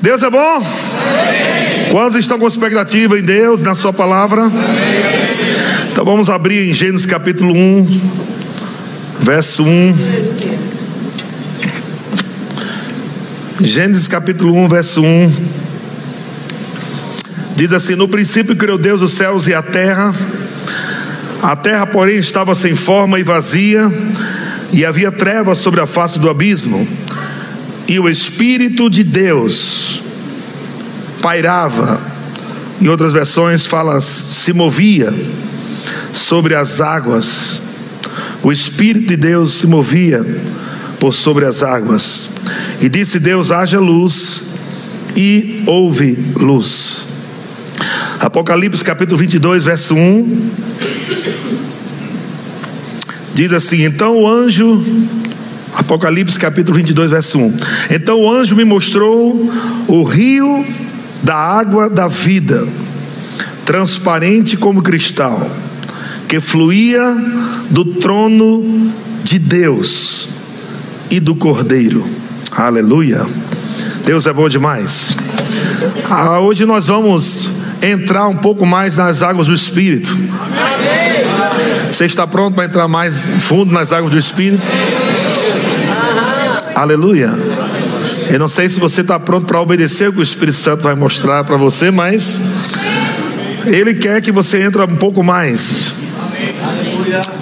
Deus 0.00 0.22
é 0.22 0.30
bom? 0.30 0.62
Quantos 1.90 2.16
estão 2.16 2.38
com 2.38 2.46
expectativa 2.46 3.18
em 3.18 3.22
Deus, 3.22 3.62
na 3.62 3.74
Sua 3.74 3.92
palavra? 3.92 4.50
Então 5.90 6.04
vamos 6.04 6.28
abrir 6.28 6.68
em 6.68 6.72
Gênesis 6.72 7.06
capítulo 7.06 7.54
1, 7.54 8.00
verso 9.20 9.64
1. 9.64 9.96
Gênesis 13.60 14.06
capítulo 14.06 14.54
1, 14.54 14.68
verso 14.68 15.02
1. 15.02 15.32
Diz 17.56 17.72
assim: 17.72 17.94
No 17.94 18.06
princípio 18.06 18.54
criou 18.54 18.76
Deus 18.76 19.00
os 19.00 19.14
céus 19.14 19.46
e 19.48 19.54
a 19.54 19.62
terra. 19.62 20.14
A 21.42 21.56
terra, 21.56 21.86
porém, 21.86 22.18
estava 22.18 22.54
sem 22.54 22.74
forma 22.74 23.18
e 23.18 23.22
vazia, 23.22 23.90
e 24.72 24.84
havia 24.84 25.10
trevas 25.10 25.58
sobre 25.58 25.80
a 25.80 25.86
face 25.86 26.18
do 26.18 26.28
abismo. 26.28 26.86
E 27.88 27.98
o 28.00 28.08
Espírito 28.08 28.90
de 28.90 29.04
Deus 29.04 30.02
pairava, 31.22 32.00
em 32.80 32.88
outras 32.88 33.12
versões 33.12 33.64
fala 33.64 34.00
se 34.00 34.52
movia 34.52 35.12
sobre 36.12 36.54
as 36.54 36.80
águas. 36.80 37.60
O 38.42 38.50
Espírito 38.50 39.08
de 39.08 39.16
Deus 39.16 39.54
se 39.54 39.66
movia 39.66 40.24
por 40.98 41.12
sobre 41.12 41.44
as 41.44 41.62
águas. 41.62 42.28
E 42.80 42.88
disse 42.88 43.18
Deus: 43.18 43.52
haja 43.52 43.78
luz, 43.78 44.42
e 45.16 45.62
houve 45.66 46.18
luz. 46.36 47.08
Apocalipse 48.20 48.84
capítulo 48.84 49.18
22, 49.18 49.64
verso 49.64 49.94
1. 49.94 50.50
Diz 53.34 53.52
assim: 53.52 53.84
Então 53.84 54.16
o 54.16 54.28
anjo, 54.28 54.84
Apocalipse 55.86 56.36
capítulo 56.36 56.76
22, 56.76 57.12
verso 57.12 57.38
1. 57.38 57.56
Então 57.92 58.20
o 58.20 58.28
anjo 58.28 58.56
me 58.56 58.64
mostrou 58.64 59.48
o 59.86 60.02
rio 60.02 60.66
da 61.22 61.36
água 61.36 61.88
da 61.88 62.08
vida, 62.08 62.66
transparente 63.64 64.56
como 64.56 64.82
cristal, 64.82 65.48
que 66.26 66.40
fluía 66.40 67.16
do 67.70 67.84
trono 67.84 68.90
de 69.22 69.38
Deus 69.38 70.28
e 71.08 71.20
do 71.20 71.36
Cordeiro. 71.36 72.04
Aleluia. 72.50 73.24
Deus 74.04 74.26
é 74.26 74.32
bom 74.32 74.48
demais. 74.48 75.16
Ah, 76.10 76.40
hoje 76.40 76.66
nós 76.66 76.86
vamos 76.86 77.48
entrar 77.80 78.26
um 78.26 78.36
pouco 78.36 78.66
mais 78.66 78.96
nas 78.96 79.22
águas 79.22 79.46
do 79.46 79.54
Espírito. 79.54 80.18
Você 81.88 82.06
está 82.06 82.26
pronto 82.26 82.56
para 82.56 82.64
entrar 82.64 82.88
mais 82.88 83.20
fundo 83.38 83.72
nas 83.72 83.92
águas 83.92 84.10
do 84.10 84.18
Espírito? 84.18 84.66
Aleluia. 86.76 87.32
Eu 88.28 88.38
não 88.38 88.48
sei 88.48 88.68
se 88.68 88.78
você 88.78 89.00
está 89.00 89.18
pronto 89.18 89.46
para 89.46 89.58
obedecer 89.58 90.10
o 90.10 90.12
que 90.12 90.18
o 90.18 90.22
Espírito 90.22 90.58
Santo 90.58 90.82
vai 90.82 90.94
mostrar 90.94 91.42
para 91.42 91.56
você, 91.56 91.90
mas 91.90 92.38
Ele 93.64 93.94
quer 93.94 94.20
que 94.20 94.30
você 94.30 94.60
entre 94.60 94.82
um 94.82 94.96
pouco 94.96 95.22
mais. 95.22 95.94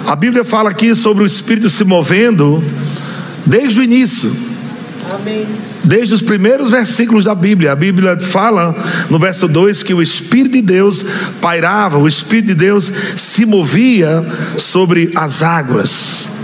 A 0.07 0.15
Bíblia 0.15 0.45
fala 0.45 0.69
aqui 0.69 0.95
sobre 0.95 1.21
o 1.21 1.27
Espírito 1.27 1.69
se 1.69 1.83
movendo 1.83 2.63
desde 3.45 3.77
o 3.81 3.83
início. 3.83 4.31
Desde 5.83 6.13
os 6.13 6.21
primeiros 6.21 6.69
versículos 6.71 7.25
da 7.25 7.35
Bíblia, 7.35 7.73
a 7.73 7.75
Bíblia 7.75 8.17
fala 8.17 8.73
no 9.09 9.19
verso 9.19 9.49
2 9.49 9.83
que 9.83 9.93
o 9.93 10.01
Espírito 10.01 10.53
de 10.53 10.61
Deus 10.61 11.05
pairava, 11.41 11.97
o 11.97 12.07
Espírito 12.07 12.47
de 12.47 12.55
Deus 12.55 12.89
se 13.17 13.45
movia 13.45 14.25
sobre 14.57 15.11
as 15.13 15.43
águas. 15.43 16.34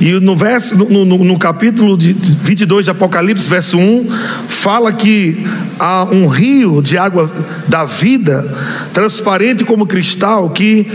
E 0.00 0.12
no, 0.20 0.34
verso, 0.34 0.76
no, 0.76 1.04
no, 1.04 1.24
no 1.24 1.38
capítulo 1.38 1.96
de 1.96 2.12
22 2.12 2.86
de 2.86 2.90
Apocalipse, 2.90 3.48
verso 3.48 3.78
1, 3.78 4.08
fala 4.48 4.92
que 4.92 5.46
há 5.78 6.04
um 6.04 6.26
rio 6.26 6.82
de 6.82 6.98
água 6.98 7.30
da 7.68 7.84
vida, 7.84 8.44
transparente 8.92 9.64
como 9.64 9.86
cristal, 9.86 10.50
que 10.50 10.86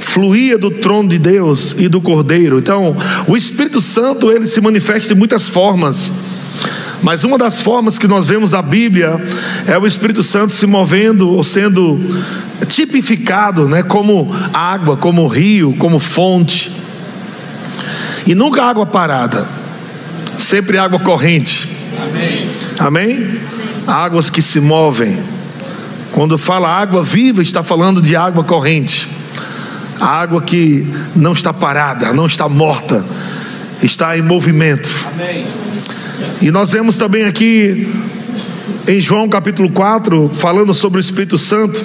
fluía 0.00 0.56
do 0.56 0.70
trono 0.70 1.08
de 1.08 1.18
Deus 1.18 1.76
e 1.78 1.88
do 1.88 2.00
Cordeiro. 2.00 2.58
Então, 2.58 2.96
o 3.26 3.36
Espírito 3.36 3.80
Santo, 3.80 4.32
ele 4.32 4.46
se 4.46 4.60
manifesta 4.60 5.12
de 5.12 5.18
muitas 5.18 5.46
formas. 5.46 6.10
Mas 7.02 7.24
uma 7.24 7.36
das 7.36 7.60
formas 7.60 7.98
que 7.98 8.08
nós 8.08 8.26
vemos 8.26 8.52
na 8.52 8.62
Bíblia 8.62 9.20
é 9.66 9.76
o 9.76 9.86
Espírito 9.86 10.22
Santo 10.22 10.52
se 10.52 10.66
movendo 10.66 11.30
ou 11.30 11.44
sendo 11.44 12.00
tipificado, 12.68 13.68
né, 13.68 13.82
como 13.82 14.34
água, 14.52 14.96
como 14.96 15.26
rio, 15.26 15.74
como 15.78 15.98
fonte. 15.98 16.85
E 18.26 18.34
nunca 18.34 18.64
água 18.64 18.84
parada, 18.84 19.46
sempre 20.36 20.78
água 20.78 20.98
corrente. 20.98 21.68
Amém. 22.02 22.50
Amém? 22.78 23.40
Águas 23.86 24.28
que 24.28 24.42
se 24.42 24.60
movem. 24.60 25.16
Quando 26.10 26.36
fala 26.36 26.68
água 26.68 27.02
viva, 27.02 27.40
está 27.40 27.62
falando 27.62 28.02
de 28.02 28.16
água 28.16 28.42
corrente. 28.42 29.08
A 30.00 30.06
água 30.06 30.42
que 30.42 30.86
não 31.14 31.32
está 31.32 31.52
parada, 31.52 32.12
não 32.12 32.26
está 32.26 32.48
morta, 32.48 33.04
está 33.82 34.18
em 34.18 34.22
movimento. 34.22 34.90
Amém. 35.14 35.46
E 36.42 36.50
nós 36.50 36.70
vemos 36.70 36.98
também 36.98 37.24
aqui 37.24 37.88
em 38.88 39.00
João 39.00 39.28
capítulo 39.28 39.70
4, 39.70 40.30
falando 40.34 40.74
sobre 40.74 40.98
o 40.98 41.00
Espírito 41.00 41.38
Santo 41.38 41.84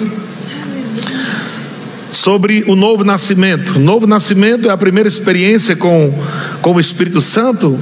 sobre 2.12 2.62
o 2.68 2.76
novo 2.76 3.02
nascimento. 3.02 3.76
O 3.76 3.80
novo 3.80 4.06
nascimento 4.06 4.68
é 4.68 4.72
a 4.72 4.76
primeira 4.76 5.08
experiência 5.08 5.74
com, 5.74 6.12
com 6.60 6.74
o 6.74 6.78
Espírito 6.78 7.22
Santo, 7.22 7.80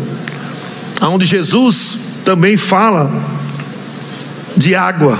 onde 1.02 1.26
Jesus 1.26 1.98
também 2.24 2.56
fala 2.56 3.12
de 4.56 4.74
água. 4.74 5.19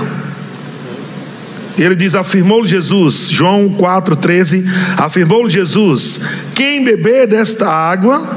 Ele 1.77 1.95
diz: 1.95 2.15
afirmou 2.15 2.65
Jesus, 2.65 3.27
João 3.29 3.75
4,13: 3.77 4.63
afirmou 4.97 5.49
Jesus: 5.49 6.21
quem 6.55 6.83
beber 6.83 7.27
desta 7.27 7.67
água 7.67 8.29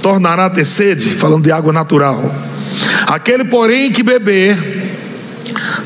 tornará 0.00 0.46
a 0.46 0.50
ter 0.50 0.64
sede, 0.64 1.10
falando 1.10 1.44
de 1.44 1.52
água 1.52 1.74
natural. 1.74 2.34
Aquele, 3.06 3.44
porém, 3.44 3.92
que 3.92 4.02
beber 4.02 4.56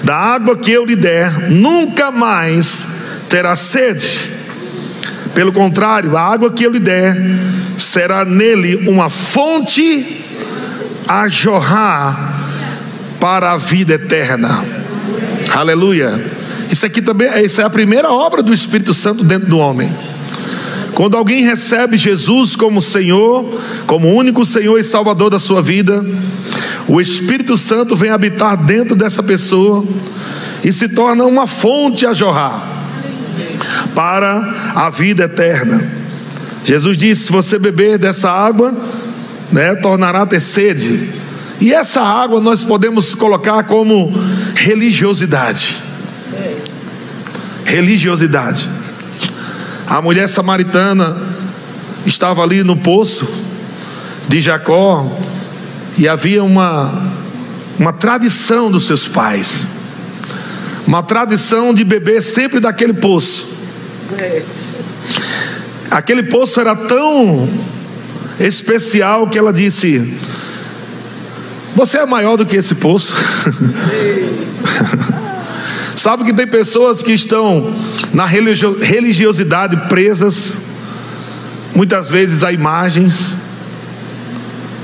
da 0.05 0.15
água 0.17 0.57
que 0.57 0.71
eu 0.71 0.85
lhe 0.85 0.95
der, 0.95 1.51
nunca 1.51 2.13
mais 2.13 2.87
terá 3.29 3.57
sede. 3.57 4.36
Pelo 5.37 5.53
contrário, 5.53 6.17
a 6.17 6.23
água 6.23 6.51
que 6.51 6.65
eu 6.65 6.73
lhe 6.73 6.79
der 6.79 7.15
será 7.77 8.25
nele 8.25 8.89
uma 8.89 9.11
fonte 9.11 10.25
a 11.07 11.29
jorrar 11.29 12.41
para 13.21 13.53
a 13.53 13.59
vida 13.59 13.93
eterna. 13.93 14.65
Aleluia. 15.55 16.19
Isso 16.71 16.87
aqui 16.87 17.03
também, 17.03 17.29
isso 17.45 17.61
é 17.61 17.65
a 17.65 17.69
primeira 17.69 18.11
obra 18.11 18.43
do 18.43 18.51
Espírito 18.51 18.95
Santo 18.95 19.23
dentro 19.23 19.51
do 19.51 19.59
homem. 19.59 19.95
Quando 20.95 21.19
alguém 21.19 21.45
recebe 21.45 21.99
Jesus 21.99 22.57
como 22.57 22.81
Senhor, 22.81 23.61
como 23.87 24.09
único 24.15 24.43
Senhor 24.43 24.79
e 24.79 24.83
Salvador 24.83 25.29
da 25.29 25.39
sua 25.39 25.61
vida, 25.61 26.03
o 26.89 26.99
Espírito 26.99 27.59
Santo 27.59 27.95
vem 27.95 28.09
habitar 28.09 28.57
dentro 28.57 28.97
dessa 28.97 29.23
pessoa 29.23 29.85
e 30.65 30.73
se 30.73 30.89
torna 30.89 31.25
uma 31.25 31.47
fonte 31.47 32.07
a 32.07 32.15
jorrar 32.15 32.76
para 33.97 34.73
a 34.75 34.91
vida 34.91 35.25
eterna. 35.25 35.83
Jesus 36.63 36.99
disse: 36.99 37.25
se 37.25 37.33
você 37.33 37.59
beber 37.59 37.99
dessa 37.99 38.31
água, 38.31 38.75
né, 39.51 39.75
tornará 39.77 40.23
a 40.23 40.27
ter 40.27 40.39
sede. 40.41 41.09
E 41.59 41.73
essa 41.73 42.03
água 42.03 42.39
nós 42.39 42.63
podemos 42.63 43.15
colocar 43.15 43.65
como 43.65 44.13
religiosidade. 44.55 45.83
Religiosidade. 47.65 48.69
A 49.87 50.03
mulher 50.03 50.29
samaritana 50.29 51.17
estava 52.05 52.43
ali 52.43 52.63
no 52.63 52.77
poço 52.77 53.27
de 54.29 54.41
Jacó 54.43 55.11
e 55.97 56.07
havia 56.07 56.45
uma, 56.45 57.11
uma 57.79 57.95
tradição 57.95 58.71
dos 58.71 58.85
seus 58.85 59.09
pais, 59.09 59.67
uma 60.87 61.03
tradição 61.03 61.73
de 61.73 61.83
beber 61.83 62.23
sempre 62.23 62.61
daquele 62.61 62.93
poço. 62.93 63.56
Aquele 65.91 66.25
poço 66.25 66.61
era 66.61 66.75
tão 66.75 67.49
especial 68.39 69.29
que 69.29 69.39
ela 69.39 69.53
disse: 69.53 70.15
Você 71.75 71.99
é 71.99 72.07
maior 72.07 72.37
do 72.37 72.45
que 72.45 72.57
esse 72.57 72.75
poço. 72.75 73.15
Sabe 75.97 76.25
que 76.25 76.35
tem 76.35 76.47
pessoas 76.47 77.03
que 77.03 77.13
estão 77.13 77.75
na 78.13 78.27
religiosidade 78.27 79.89
presas, 79.89 80.53
muitas 81.75 82.11
vezes 82.11 82.45
a 82.45 82.53
imagens, 82.53 83.35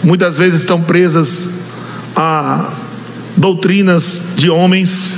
muitas 0.02 0.36
vezes 0.36 0.62
estão 0.62 0.82
presas 0.82 1.44
a 2.16 2.72
doutrinas 3.36 4.20
de 4.36 4.50
homens, 4.50 5.16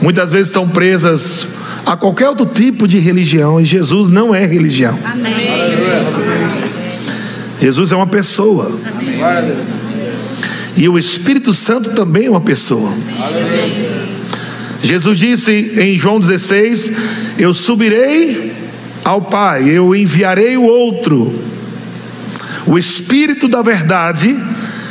muitas 0.00 0.32
vezes 0.32 0.48
estão 0.48 0.68
presas 0.68 1.46
a 1.88 1.96
qualquer 1.96 2.28
outro 2.28 2.44
tipo 2.44 2.86
de 2.86 2.98
religião, 2.98 3.58
e 3.58 3.64
Jesus 3.64 4.10
não 4.10 4.34
é 4.34 4.44
religião. 4.44 4.98
Amém. 5.02 5.32
Jesus 7.58 7.92
é 7.92 7.96
uma 7.96 8.06
pessoa. 8.06 8.78
Amém. 8.86 9.18
E 10.76 10.86
o 10.86 10.98
Espírito 10.98 11.54
Santo 11.54 11.90
também 11.92 12.26
é 12.26 12.30
uma 12.30 12.42
pessoa. 12.42 12.92
Jesus 14.82 15.18
disse 15.18 15.72
em 15.78 15.96
João 15.96 16.20
16: 16.20 16.92
Eu 17.38 17.54
subirei 17.54 18.52
ao 19.02 19.22
Pai, 19.22 19.66
eu 19.70 19.96
enviarei 19.96 20.58
o 20.58 20.64
outro, 20.64 21.42
o 22.66 22.76
Espírito 22.76 23.48
da 23.48 23.62
Verdade, 23.62 24.38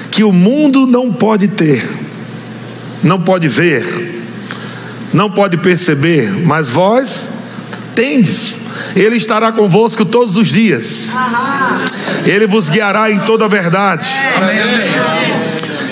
que 0.09 0.23
o 0.23 0.31
mundo 0.31 0.87
não 0.87 1.13
pode 1.13 1.47
ter, 1.47 1.87
não 3.03 3.21
pode 3.21 3.47
ver, 3.47 4.16
não 5.13 5.29
pode 5.29 5.57
perceber, 5.57 6.31
mas 6.31 6.69
vós 6.69 7.27
tendes. 7.95 8.57
Ele 8.95 9.15
estará 9.15 9.51
convosco 9.51 10.05
todos 10.05 10.35
os 10.35 10.47
dias. 10.47 11.11
Ele 12.25 12.45
vos 12.45 12.69
guiará 12.69 13.11
em 13.11 13.19
toda 13.19 13.45
a 13.45 13.47
verdade. 13.47 14.07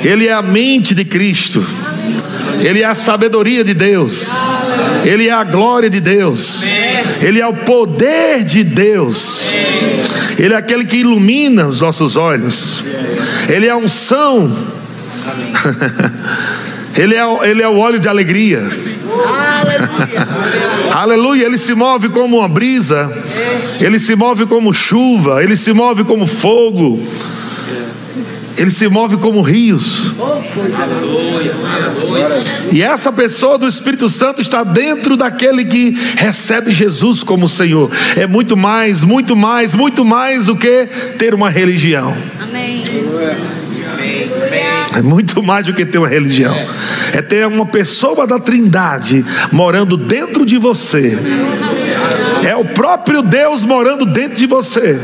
Ele 0.04 0.28
é 0.28 0.34
a 0.34 0.42
mente 0.42 0.94
de 0.94 1.04
Cristo. 1.04 1.66
Ele 2.60 2.82
é 2.82 2.86
a 2.86 2.94
sabedoria 2.94 3.64
de 3.64 3.74
Deus. 3.74 4.28
Ele 5.04 5.28
é 5.28 5.32
a 5.32 5.44
glória 5.44 5.90
de 5.90 6.00
Deus. 6.00 6.62
Ele 7.22 7.42
é 7.42 7.48
o 7.48 7.54
poder 7.54 8.44
de 8.44 8.64
Deus. 8.64 9.42
Ele 10.38 10.54
é 10.54 10.58
aquele 10.58 10.86
que 10.86 10.98
ilumina 10.98 11.68
os 11.68 11.82
nossos 11.82 12.18
olhos. 12.18 12.86
Ele 13.50 13.66
é 13.66 13.72
a 13.72 13.78
unção. 13.78 14.56
Ele 16.98 17.14
é, 17.14 17.50
ele 17.50 17.62
é 17.62 17.68
o 17.68 17.78
óleo 17.78 18.00
de 18.00 18.08
alegria. 18.08 18.64
Aleluia. 20.92 21.46
Ele 21.46 21.58
se 21.58 21.74
move 21.74 22.10
como 22.10 22.40
uma 22.40 22.48
brisa. 22.48 23.12
Ele 23.80 24.00
se 24.00 24.16
move 24.16 24.46
como 24.46 24.74
chuva. 24.74 25.44
Ele 25.44 25.56
se 25.56 25.74
move 25.74 26.04
como 26.04 26.26
fogo. 26.26 27.02
Ele 28.58 28.72
se 28.72 28.88
move 28.88 29.18
como 29.18 29.42
rios. 29.42 30.14
E 32.72 32.82
essa 32.82 33.12
pessoa 33.12 33.58
do 33.58 33.68
Espírito 33.68 34.08
Santo 34.08 34.42
está 34.42 34.64
dentro 34.64 35.18
daquele 35.18 35.66
que 35.66 35.92
recebe 36.16 36.72
Jesus 36.72 37.22
como 37.22 37.50
Senhor. 37.50 37.92
É 38.16 38.26
muito 38.26 38.56
mais, 38.56 39.04
muito 39.04 39.36
mais, 39.36 39.74
muito 39.74 40.06
mais 40.06 40.46
do 40.46 40.56
que 40.56 40.88
ter 41.18 41.34
uma 41.34 41.50
religião. 41.50 42.16
Amém. 42.42 42.82
É 44.96 45.02
muito 45.02 45.44
mais 45.44 45.66
do 45.66 45.74
que 45.74 45.86
ter 45.86 45.98
uma 45.98 46.08
religião. 46.08 46.56
É 47.12 47.22
ter 47.22 47.46
uma 47.48 47.66
pessoa 47.66 48.26
da 48.26 48.40
Trindade 48.40 49.26
morando 49.52 49.98
dentro 49.98 50.46
de 50.46 50.58
você. 50.58 51.18
É 52.44 52.56
o 52.56 52.64
próprio 52.64 53.22
Deus 53.22 53.64
morando 53.64 54.06
dentro 54.06 54.38
de 54.38 54.46
você. 54.46 55.00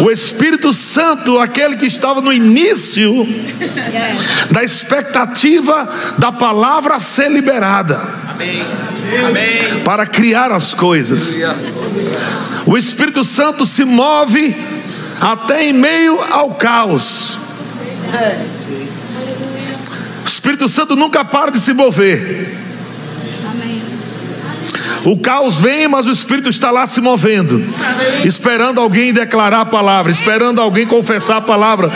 O 0.00 0.10
Espírito 0.10 0.72
Santo, 0.72 1.38
aquele 1.38 1.76
que 1.76 1.86
estava 1.86 2.20
no 2.20 2.32
início 2.32 3.28
da 4.50 4.64
expectativa 4.64 5.88
da 6.18 6.32
palavra 6.32 6.98
ser 6.98 7.30
liberada. 7.30 8.00
Para 9.84 10.06
criar 10.06 10.50
as 10.50 10.72
coisas. 10.74 11.36
O 12.64 12.76
Espírito 12.76 13.22
Santo 13.22 13.66
se 13.66 13.84
move 13.84 14.56
até 15.20 15.64
em 15.64 15.72
meio 15.72 16.20
ao 16.20 16.54
caos. 16.54 17.41
O 20.24 20.28
Espírito 20.28 20.68
Santo 20.68 20.94
nunca 20.96 21.24
para 21.24 21.50
de 21.50 21.60
se 21.60 21.72
mover. 21.72 22.62
O 25.04 25.16
caos 25.16 25.58
vem, 25.58 25.88
mas 25.88 26.06
o 26.06 26.12
Espírito 26.12 26.48
está 26.48 26.70
lá 26.70 26.86
se 26.86 27.00
movendo, 27.00 27.62
esperando 28.24 28.80
alguém 28.80 29.12
declarar 29.12 29.62
a 29.62 29.66
palavra, 29.66 30.12
esperando 30.12 30.60
alguém 30.60 30.86
confessar 30.86 31.38
a 31.38 31.40
palavra 31.40 31.90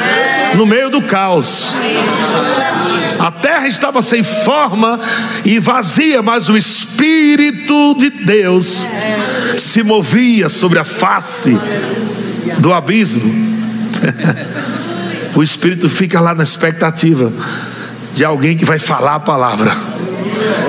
no 0.55 0.67
meio 0.67 0.91
do 0.91 1.03
caos. 1.03 1.77
A 3.19 3.31
terra 3.31 3.67
estava 3.67 4.03
sem 4.03 4.23
forma 4.23 5.01
e 5.45 5.59
vazia, 5.59 6.21
mas 6.21 6.49
o 6.49 6.57
Espírito 6.57 7.95
de 7.95 8.11
Deus 8.11 8.85
se 9.57 9.83
movia 9.83 10.49
sobre 10.49 10.79
a 10.79 10.85
face 10.85 11.59
do 12.59 12.73
abismo. 12.73 13.57
O 15.37 15.43
Espírito 15.43 15.87
fica 15.89 16.19
lá 16.19 16.35
na 16.35 16.43
expectativa 16.43 17.31
de 18.15 18.25
alguém 18.25 18.57
que 18.57 18.65
vai 18.65 18.79
falar 18.79 19.17
a 19.17 19.21
palavra, 19.21 19.77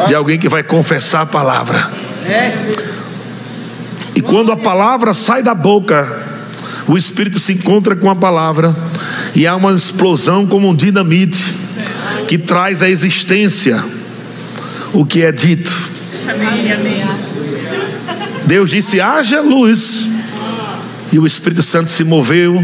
de 0.05 0.13
alguém 0.13 0.37
que 0.37 0.49
vai 0.49 0.61
confessar 0.61 1.21
a 1.21 1.25
palavra. 1.25 1.89
E 4.13 4.19
quando 4.19 4.51
a 4.51 4.57
palavra 4.57 5.13
sai 5.13 5.41
da 5.41 5.53
boca, 5.53 6.21
o 6.85 6.97
Espírito 6.97 7.39
se 7.39 7.53
encontra 7.53 7.95
com 7.95 8.09
a 8.09 8.15
palavra 8.15 8.75
e 9.33 9.47
há 9.47 9.55
uma 9.55 9.71
explosão 9.71 10.45
como 10.45 10.69
um 10.69 10.75
dinamite 10.75 11.45
que 12.27 12.37
traz 12.37 12.81
à 12.81 12.89
existência 12.89 13.81
o 14.91 15.05
que 15.05 15.21
é 15.21 15.31
dito. 15.31 15.71
Deus 18.45 18.69
disse: 18.69 18.99
haja 18.99 19.39
luz, 19.39 20.05
e 21.11 21.17
o 21.17 21.25
Espírito 21.25 21.63
Santo 21.63 21.89
se 21.89 22.03
moveu, 22.03 22.61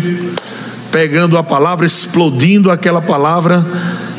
pegando 0.93 1.39
a 1.39 1.43
palavra, 1.43 1.87
explodindo 1.87 2.69
aquela 2.69 3.01
palavra, 3.01 3.65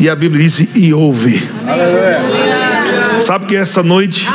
e 0.00 0.10
a 0.10 0.16
Bíblia 0.16 0.42
diz: 0.42 0.74
e 0.74 0.92
ouve. 0.92 1.40
Aleluia. 1.66 3.20
Sabe 3.20 3.46
que 3.46 3.56
essa 3.56 3.80
noite 3.80 4.28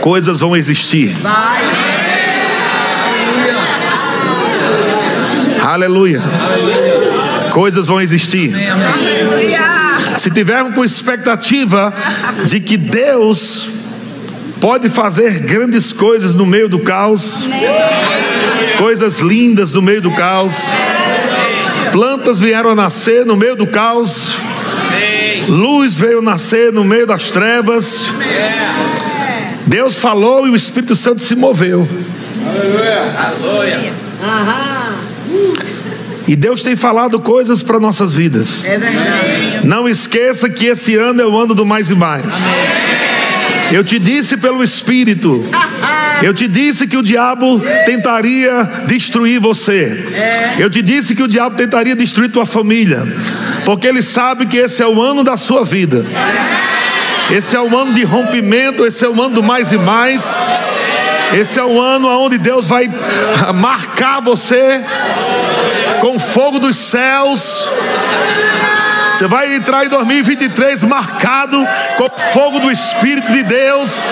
coisas 0.00 0.40
vão 0.40 0.56
existir. 0.56 1.16
Aleluia. 5.62 6.20
Coisas 7.52 7.86
vão 7.86 8.00
existir. 8.00 8.52
Se 10.16 10.30
tivermos 10.30 10.74
com 10.74 10.84
expectativa 10.84 11.94
de 12.44 12.58
que 12.58 12.76
Deus 12.76 13.68
pode 14.60 14.88
fazer 14.88 15.40
grandes 15.40 15.92
coisas 15.92 16.34
no 16.34 16.44
meio 16.44 16.68
do 16.68 16.80
caos 16.80 17.44
coisas 18.78 19.20
lindas 19.20 19.74
no 19.74 19.82
meio 19.82 20.00
do 20.00 20.10
caos. 20.10 20.64
Plantas 21.92 22.40
vieram 22.40 22.70
a 22.70 22.74
nascer 22.74 23.24
no 23.24 23.36
meio 23.36 23.56
do 23.56 23.66
caos. 23.66 24.36
Luz 25.48 25.96
veio 25.96 26.22
nascer 26.22 26.72
no 26.72 26.84
meio 26.84 27.06
das 27.06 27.30
trevas. 27.30 28.10
Deus 29.66 29.98
falou 29.98 30.46
e 30.46 30.50
o 30.50 30.56
Espírito 30.56 30.96
Santo 30.96 31.20
se 31.20 31.34
moveu. 31.34 31.88
Aleluia. 32.46 33.92
E 36.26 36.34
Deus 36.34 36.62
tem 36.62 36.74
falado 36.74 37.20
coisas 37.20 37.62
para 37.62 37.78
nossas 37.78 38.14
vidas. 38.14 38.64
Não 39.62 39.88
esqueça 39.88 40.48
que 40.48 40.66
esse 40.66 40.96
ano 40.96 41.20
é 41.20 41.26
o 41.26 41.36
ano 41.36 41.54
do 41.54 41.66
mais 41.66 41.90
e 41.90 41.94
mais. 41.94 42.24
Eu 43.72 43.82
te 43.82 43.98
disse 43.98 44.36
pelo 44.36 44.62
Espírito 44.62 45.44
eu 46.22 46.32
te 46.32 46.46
disse 46.46 46.86
que 46.86 46.96
o 46.96 47.02
diabo 47.02 47.60
tentaria 47.84 48.64
destruir 48.86 49.38
você. 49.38 50.06
Eu 50.58 50.70
te 50.70 50.80
disse 50.80 51.14
que 51.14 51.22
o 51.22 51.28
diabo 51.28 51.56
tentaria 51.56 51.94
destruir 51.94 52.30
tua 52.30 52.46
família. 52.46 53.06
Porque 53.64 53.86
ele 53.86 54.02
sabe 54.02 54.46
que 54.46 54.56
esse 54.56 54.82
é 54.82 54.86
o 54.86 55.02
ano 55.02 55.24
da 55.24 55.36
sua 55.36 55.64
vida. 55.64 56.04
Esse 57.30 57.56
é 57.56 57.60
o 57.60 57.76
ano 57.76 57.92
de 57.92 58.04
rompimento, 58.04 58.86
esse 58.86 59.04
é 59.04 59.08
o 59.08 59.20
ano 59.20 59.34
do 59.34 59.42
mais 59.42 59.72
e 59.72 59.76
mais. 59.76 60.32
Esse 61.38 61.58
é 61.58 61.64
o 61.64 61.80
ano 61.80 62.08
onde 62.08 62.38
Deus 62.38 62.66
vai 62.66 62.88
marcar 63.54 64.20
você 64.20 64.82
com 66.00 66.16
o 66.16 66.18
fogo 66.18 66.58
dos 66.58 66.76
céus. 66.76 67.68
Você 69.14 69.26
vai 69.28 69.54
entrar 69.54 69.86
em 69.86 69.88
2023 69.88 70.82
marcado 70.82 71.64
com 71.96 72.02
o 72.02 72.10
fogo 72.32 72.58
do 72.58 72.68
Espírito 72.68 73.30
de 73.30 73.44
Deus. 73.44 73.94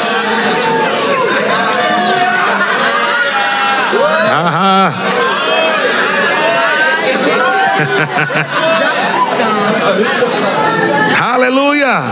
Aleluia! 11.21 12.05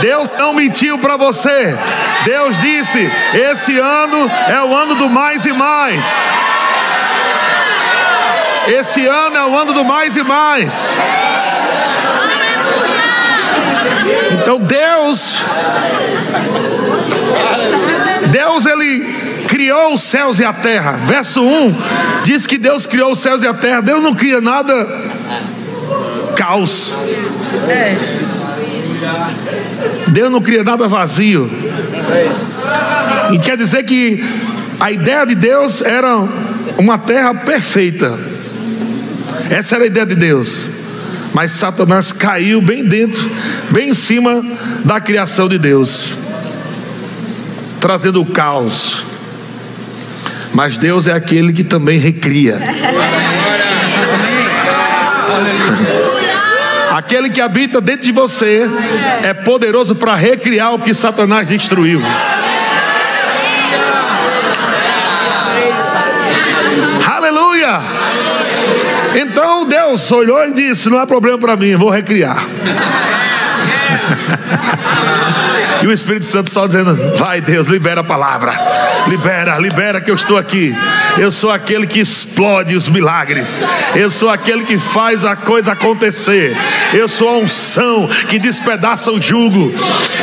Deus 0.00 0.26
não 0.38 0.54
mentiu 0.54 0.98
para 0.98 1.18
você. 1.18 1.76
Deus 2.24 2.58
disse: 2.58 3.06
esse 3.34 3.78
ano 3.78 4.30
é 4.48 4.62
o 4.62 4.74
ano 4.74 4.94
do 4.94 5.10
mais 5.10 5.44
e 5.44 5.52
mais. 5.52 6.02
Esse 8.66 9.06
ano 9.06 9.36
é 9.36 9.44
o 9.46 9.58
ano 9.58 9.72
do 9.72 9.84
mais 9.84 10.16
e 10.16 10.22
mais. 10.22 10.88
Então 14.40 14.58
Deus, 14.58 15.42
Deus 18.30 18.66
ele 18.66 19.14
criou 19.48 19.94
os 19.94 20.02
céus 20.02 20.40
e 20.40 20.44
a 20.44 20.52
terra. 20.52 20.92
Verso 20.92 21.42
1 21.42 21.76
diz 22.24 22.46
que 22.46 22.58
Deus 22.58 22.86
criou 22.86 23.12
os 23.12 23.18
céus 23.18 23.42
e 23.42 23.46
a 23.46 23.54
terra. 23.54 23.80
Deus 23.80 24.02
não 24.02 24.14
cria 24.14 24.40
nada 24.40 24.86
caos. 26.36 26.92
Deus 30.08 30.30
não 30.30 30.40
cria 30.40 30.64
nada 30.64 30.88
vazio. 30.88 31.50
E 33.32 33.38
quer 33.38 33.56
dizer 33.56 33.84
que 33.84 34.24
a 34.80 34.90
ideia 34.90 35.24
de 35.24 35.34
Deus 35.34 35.82
era 35.82 36.26
uma 36.78 36.98
terra 36.98 37.34
perfeita. 37.34 38.33
Essa 39.54 39.76
era 39.76 39.84
a 39.84 39.86
ideia 39.86 40.04
de 40.04 40.16
Deus. 40.16 40.66
Mas 41.32 41.52
Satanás 41.52 42.10
caiu 42.10 42.60
bem 42.60 42.84
dentro, 42.84 43.30
bem 43.70 43.90
em 43.90 43.94
cima 43.94 44.44
da 44.84 45.00
criação 45.00 45.48
de 45.48 45.58
Deus, 45.60 46.16
trazendo 47.80 48.20
o 48.20 48.26
caos. 48.26 49.04
Mas 50.52 50.76
Deus 50.76 51.06
é 51.06 51.12
aquele 51.12 51.52
que 51.52 51.62
também 51.62 52.00
recria. 52.00 52.58
Aquele 56.90 57.30
que 57.30 57.40
habita 57.40 57.80
dentro 57.80 58.06
de 58.06 58.12
você 58.12 58.68
é 59.22 59.32
poderoso 59.32 59.94
para 59.94 60.16
recriar 60.16 60.74
o 60.74 60.80
que 60.80 60.92
Satanás 60.92 61.48
destruiu. 61.48 62.02
Aleluia! 67.06 67.80
Então 69.14 69.43
Deus 69.64 70.10
olhou 70.12 70.46
e 70.46 70.52
disse: 70.52 70.88
Não 70.88 70.98
há 70.98 71.06
problema 71.06 71.38
para 71.38 71.56
mim, 71.56 71.76
vou 71.76 71.90
recriar. 71.90 72.46
E 75.84 75.86
o 75.86 75.92
Espírito 75.92 76.24
Santo 76.24 76.50
só 76.50 76.66
dizendo: 76.66 76.94
Vai, 77.18 77.42
Deus, 77.42 77.68
libera 77.68 78.00
a 78.00 78.04
palavra. 78.04 78.58
Libera, 79.06 79.58
libera 79.58 80.00
que 80.00 80.10
eu 80.10 80.14
estou 80.14 80.38
aqui. 80.38 80.74
Eu 81.18 81.30
sou 81.30 81.50
aquele 81.50 81.86
que 81.86 82.00
explode 82.00 82.74
os 82.74 82.88
milagres. 82.88 83.60
Eu 83.94 84.08
sou 84.08 84.30
aquele 84.30 84.64
que 84.64 84.78
faz 84.78 85.26
a 85.26 85.36
coisa 85.36 85.72
acontecer. 85.72 86.56
Eu 86.94 87.06
sou 87.06 87.28
a 87.28 87.36
unção 87.36 88.08
que 88.28 88.38
despedaça 88.38 89.12
o 89.12 89.20
jugo. 89.20 89.70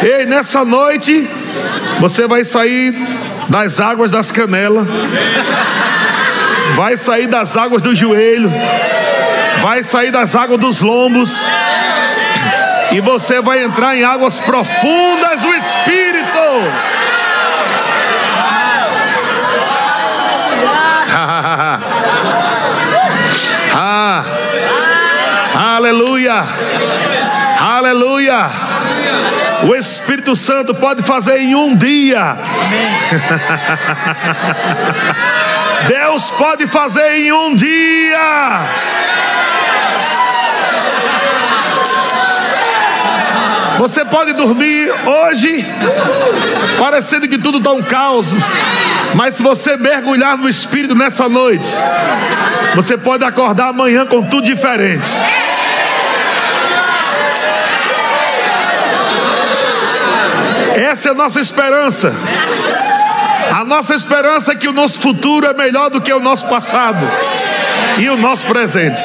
Ei, 0.01 0.25
nessa 0.25 0.65
noite, 0.65 1.29
você 1.99 2.25
vai 2.25 2.43
sair 2.43 2.95
das 3.47 3.79
águas 3.79 4.09
das 4.09 4.31
canelas. 4.31 4.87
Vai 6.75 6.97
sair 6.97 7.27
das 7.27 7.55
águas 7.55 7.83
do 7.83 7.95
joelho. 7.95 8.51
Vai 9.61 9.83
sair 9.83 10.11
das 10.11 10.35
águas 10.35 10.59
dos 10.59 10.81
lombos 10.81 11.47
e 12.91 12.99
você 12.99 13.39
vai 13.39 13.63
entrar 13.63 13.95
em 13.95 14.03
águas 14.03 14.39
profundas 14.39 15.43
do 15.43 15.53
Espírito. 15.53 16.39
ah, 23.73 24.23
aleluia, 25.75 26.43
aleluia. 27.59 28.49
O 29.63 29.75
Espírito 29.75 30.35
Santo 30.35 30.73
pode 30.73 31.03
fazer 31.03 31.37
em 31.37 31.53
um 31.53 31.75
dia. 31.75 32.35
Deus 35.87 36.31
pode 36.31 36.65
fazer 36.65 37.13
em 37.13 37.31
um 37.31 37.53
dia. 37.55 38.65
Você 43.77 44.05
pode 44.05 44.33
dormir 44.33 44.91
hoje, 45.05 45.65
parecendo 46.79 47.27
que 47.27 47.37
tudo 47.37 47.57
está 47.57 47.71
um 47.71 47.81
caos, 47.81 48.33
mas 49.15 49.35
se 49.35 49.43
você 49.43 49.77
mergulhar 49.77 50.37
no 50.37 50.47
Espírito 50.47 50.95
nessa 50.95 51.27
noite, 51.27 51.67
você 52.75 52.97
pode 52.97 53.23
acordar 53.23 53.69
amanhã 53.69 54.05
com 54.05 54.23
tudo 54.23 54.45
diferente. 54.45 55.07
Essa 60.75 61.09
é 61.09 61.11
a 61.11 61.15
nossa 61.15 61.39
esperança. 61.39 62.13
A 63.51 63.65
nossa 63.65 63.93
esperança 63.93 64.53
é 64.53 64.55
que 64.55 64.67
o 64.67 64.73
nosso 64.73 64.99
futuro 64.99 65.45
é 65.45 65.53
melhor 65.53 65.89
do 65.89 66.01
que 66.01 66.11
o 66.13 66.19
nosso 66.19 66.47
passado 66.47 66.99
e 67.97 68.09
o 68.09 68.17
nosso 68.17 68.45
presente. 68.45 69.01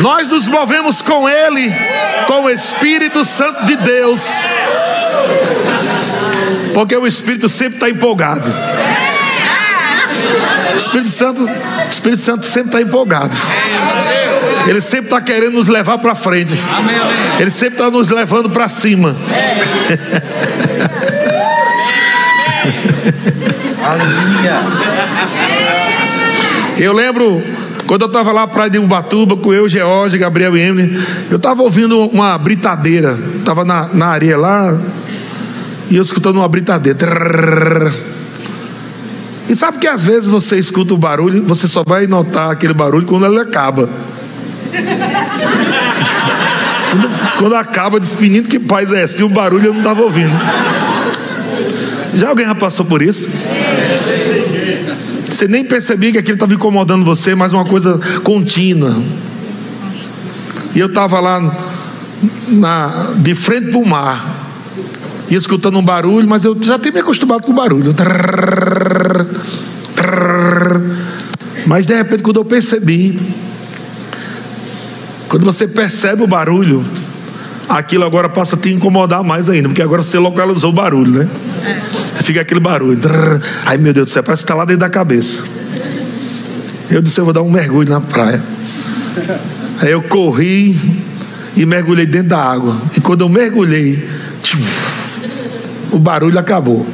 Nós 0.00 0.28
nos 0.28 0.46
movemos 0.46 1.02
com 1.02 1.28
Ele, 1.28 1.72
com 2.26 2.44
o 2.44 2.50
Espírito 2.50 3.24
Santo 3.24 3.64
de 3.64 3.76
Deus, 3.76 4.28
porque 6.72 6.96
o 6.96 7.06
Espírito 7.06 7.48
sempre 7.48 7.74
está 7.74 7.90
empolgado. 7.90 8.48
O 10.72 10.76
Espírito 10.76 11.10
Santo, 11.10 11.44
o 11.44 11.88
Espírito 11.88 12.22
Santo 12.22 12.46
sempre 12.46 12.68
está 12.68 12.80
empolgado. 12.80 13.36
Ele 14.66 14.80
sempre 14.80 15.06
está 15.06 15.20
querendo 15.20 15.54
nos 15.54 15.66
levar 15.66 15.98
para 15.98 16.14
frente. 16.14 16.54
Ele 17.38 17.50
sempre 17.50 17.74
está 17.74 17.90
nos 17.90 18.10
levando 18.10 18.50
para 18.50 18.68
cima. 18.68 19.16
Eu 26.76 26.92
lembro 26.92 27.42
quando 27.88 28.02
eu 28.02 28.06
estava 28.08 28.30
lá 28.32 28.46
para 28.46 28.68
de 28.68 28.78
Ubatuba 28.78 29.34
com 29.34 29.52
eu, 29.52 29.66
George, 29.66 30.18
Gabriel 30.18 30.54
e 30.54 30.60
Emily, 30.60 31.02
eu 31.30 31.38
estava 31.38 31.62
ouvindo 31.62 32.06
uma 32.08 32.36
britadeira. 32.36 33.18
Estava 33.38 33.64
na, 33.64 33.88
na 33.94 34.08
areia 34.08 34.36
lá 34.36 34.78
e 35.90 35.96
eu 35.96 36.02
escutando 36.02 36.36
uma 36.36 36.46
britadeira. 36.46 37.90
E 39.48 39.56
sabe 39.56 39.78
que 39.78 39.86
às 39.86 40.04
vezes 40.04 40.28
você 40.28 40.58
escuta 40.58 40.92
o 40.92 40.98
barulho, 40.98 41.42
você 41.44 41.66
só 41.66 41.82
vai 41.82 42.06
notar 42.06 42.50
aquele 42.50 42.74
barulho 42.74 43.06
quando 43.06 43.24
ele 43.24 43.40
acaba. 43.40 43.88
quando, 46.90 47.38
quando 47.38 47.54
acaba, 47.56 47.98
diz, 47.98 48.14
menino, 48.14 48.46
que 48.46 48.58
paz 48.58 48.92
é 48.92 49.02
esse? 49.04 49.18
E 49.22 49.24
o 49.24 49.30
barulho 49.30 49.68
eu 49.68 49.72
não 49.72 49.80
estava 49.80 50.02
ouvindo. 50.02 50.36
Já 52.12 52.28
alguém 52.28 52.44
já 52.44 52.54
passou 52.54 52.84
por 52.84 53.00
isso? 53.00 53.30
Você 55.28 55.46
nem 55.46 55.64
percebia 55.64 56.12
que 56.12 56.18
aquilo 56.18 56.34
estava 56.34 56.54
incomodando 56.54 57.04
você, 57.04 57.34
mas 57.34 57.52
uma 57.52 57.64
coisa 57.64 58.00
contínua. 58.22 58.96
E 60.74 60.78
eu 60.78 60.86
estava 60.86 61.20
lá 61.20 61.56
na, 62.48 63.12
de 63.16 63.34
frente 63.34 63.70
para 63.70 63.78
o 63.78 63.86
mar, 63.86 64.48
e 65.30 65.34
escutando 65.34 65.78
um 65.78 65.82
barulho, 65.82 66.28
mas 66.28 66.44
eu 66.44 66.56
já 66.60 66.78
tinha 66.78 66.92
me 66.92 67.00
acostumado 67.00 67.42
com 67.42 67.52
o 67.52 67.54
barulho. 67.54 67.94
Mas 71.66 71.86
de 71.86 71.94
repente, 71.94 72.22
quando 72.22 72.38
eu 72.38 72.44
percebi, 72.44 73.18
quando 75.28 75.44
você 75.44 75.68
percebe 75.68 76.22
o 76.22 76.26
barulho, 76.26 76.84
aquilo 77.68 78.04
agora 78.04 78.28
passa 78.28 78.56
a 78.56 78.58
te 78.58 78.72
incomodar 78.72 79.22
mais 79.22 79.50
ainda, 79.50 79.68
porque 79.68 79.82
agora 79.82 80.02
você 80.02 80.18
localizou 80.18 80.70
o 80.70 80.72
barulho, 80.72 81.10
né? 81.10 81.28
É. 81.64 82.07
Fica 82.22 82.40
aquele 82.40 82.60
barulho. 82.60 82.98
Ai 83.64 83.76
meu 83.78 83.92
Deus 83.92 84.06
do 84.06 84.12
céu, 84.12 84.22
parece 84.22 84.42
que 84.42 84.44
está 84.44 84.54
lá 84.54 84.64
dentro 84.64 84.80
da 84.80 84.88
cabeça. 84.88 85.42
Eu 86.90 87.02
disse, 87.02 87.20
eu 87.20 87.24
vou 87.24 87.34
dar 87.34 87.42
um 87.42 87.50
mergulho 87.50 87.90
na 87.90 88.00
praia. 88.00 88.42
Aí 89.80 89.90
eu 89.90 90.02
corri 90.02 90.78
e 91.54 91.66
mergulhei 91.66 92.06
dentro 92.06 92.30
da 92.30 92.38
água. 92.38 92.76
E 92.96 93.00
quando 93.00 93.22
eu 93.22 93.28
mergulhei, 93.28 94.08
tchum, 94.42 94.58
o 95.90 95.98
barulho 95.98 96.38
acabou. 96.38 96.86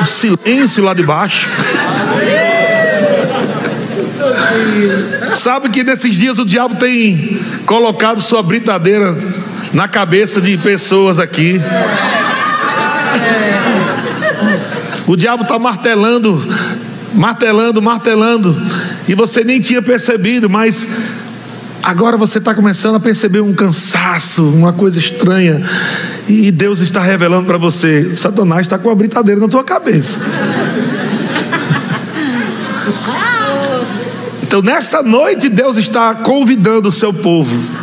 O 0.00 0.06
silêncio 0.06 0.84
lá 0.84 0.94
de 0.94 1.02
baixo. 1.02 1.48
Sabe 5.34 5.68
que 5.68 5.84
nesses 5.84 6.14
dias 6.14 6.38
o 6.38 6.44
diabo 6.44 6.76
tem 6.76 7.40
colocado 7.66 8.20
sua 8.20 8.42
britadeira 8.42 9.14
na 9.72 9.88
cabeça 9.88 10.40
de 10.40 10.56
pessoas 10.58 11.18
aqui. 11.18 11.60
O 15.06 15.16
diabo 15.16 15.42
está 15.42 15.58
martelando, 15.58 16.46
martelando, 17.14 17.82
martelando, 17.82 18.56
e 19.08 19.14
você 19.14 19.42
nem 19.42 19.60
tinha 19.60 19.82
percebido, 19.82 20.48
mas 20.48 20.86
agora 21.82 22.16
você 22.16 22.38
está 22.38 22.54
começando 22.54 22.96
a 22.96 23.00
perceber 23.00 23.40
um 23.40 23.52
cansaço, 23.52 24.44
uma 24.44 24.72
coisa 24.72 24.98
estranha, 24.98 25.62
e 26.28 26.50
Deus 26.52 26.80
está 26.80 27.00
revelando 27.00 27.46
para 27.46 27.58
você: 27.58 28.14
Satanás 28.16 28.66
está 28.66 28.78
com 28.78 28.90
a 28.90 28.94
britadeira 28.94 29.40
na 29.40 29.48
tua 29.48 29.64
cabeça. 29.64 30.18
Então, 34.42 34.62
nessa 34.62 35.00
noite, 35.00 35.48
Deus 35.48 35.76
está 35.76 36.12
convidando 36.12 36.88
o 36.88 36.92
seu 36.92 37.12
povo 37.12 37.79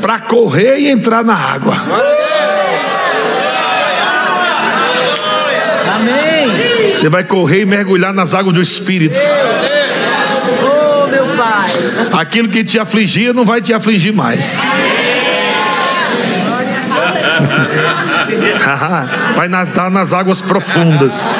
para 0.00 0.20
correr 0.20 0.78
e 0.78 0.88
entrar 0.88 1.24
na 1.24 1.34
água. 1.34 1.76
Amém. 5.94 6.94
Você 6.94 7.08
vai 7.08 7.24
correr 7.24 7.62
e 7.62 7.66
mergulhar 7.66 8.12
nas 8.12 8.34
águas 8.34 8.54
do 8.54 8.62
Espírito. 8.62 9.18
Oh, 10.62 11.06
meu 11.08 11.26
Pai. 11.36 11.70
Aquilo 12.20 12.48
que 12.48 12.64
te 12.64 12.78
afligia 12.78 13.32
não 13.32 13.44
vai 13.44 13.60
te 13.60 13.72
afligir 13.72 14.12
mais. 14.12 14.58
vai 19.36 19.48
nadar 19.48 19.90
nas 19.90 20.12
águas 20.12 20.40
profundas. 20.40 21.38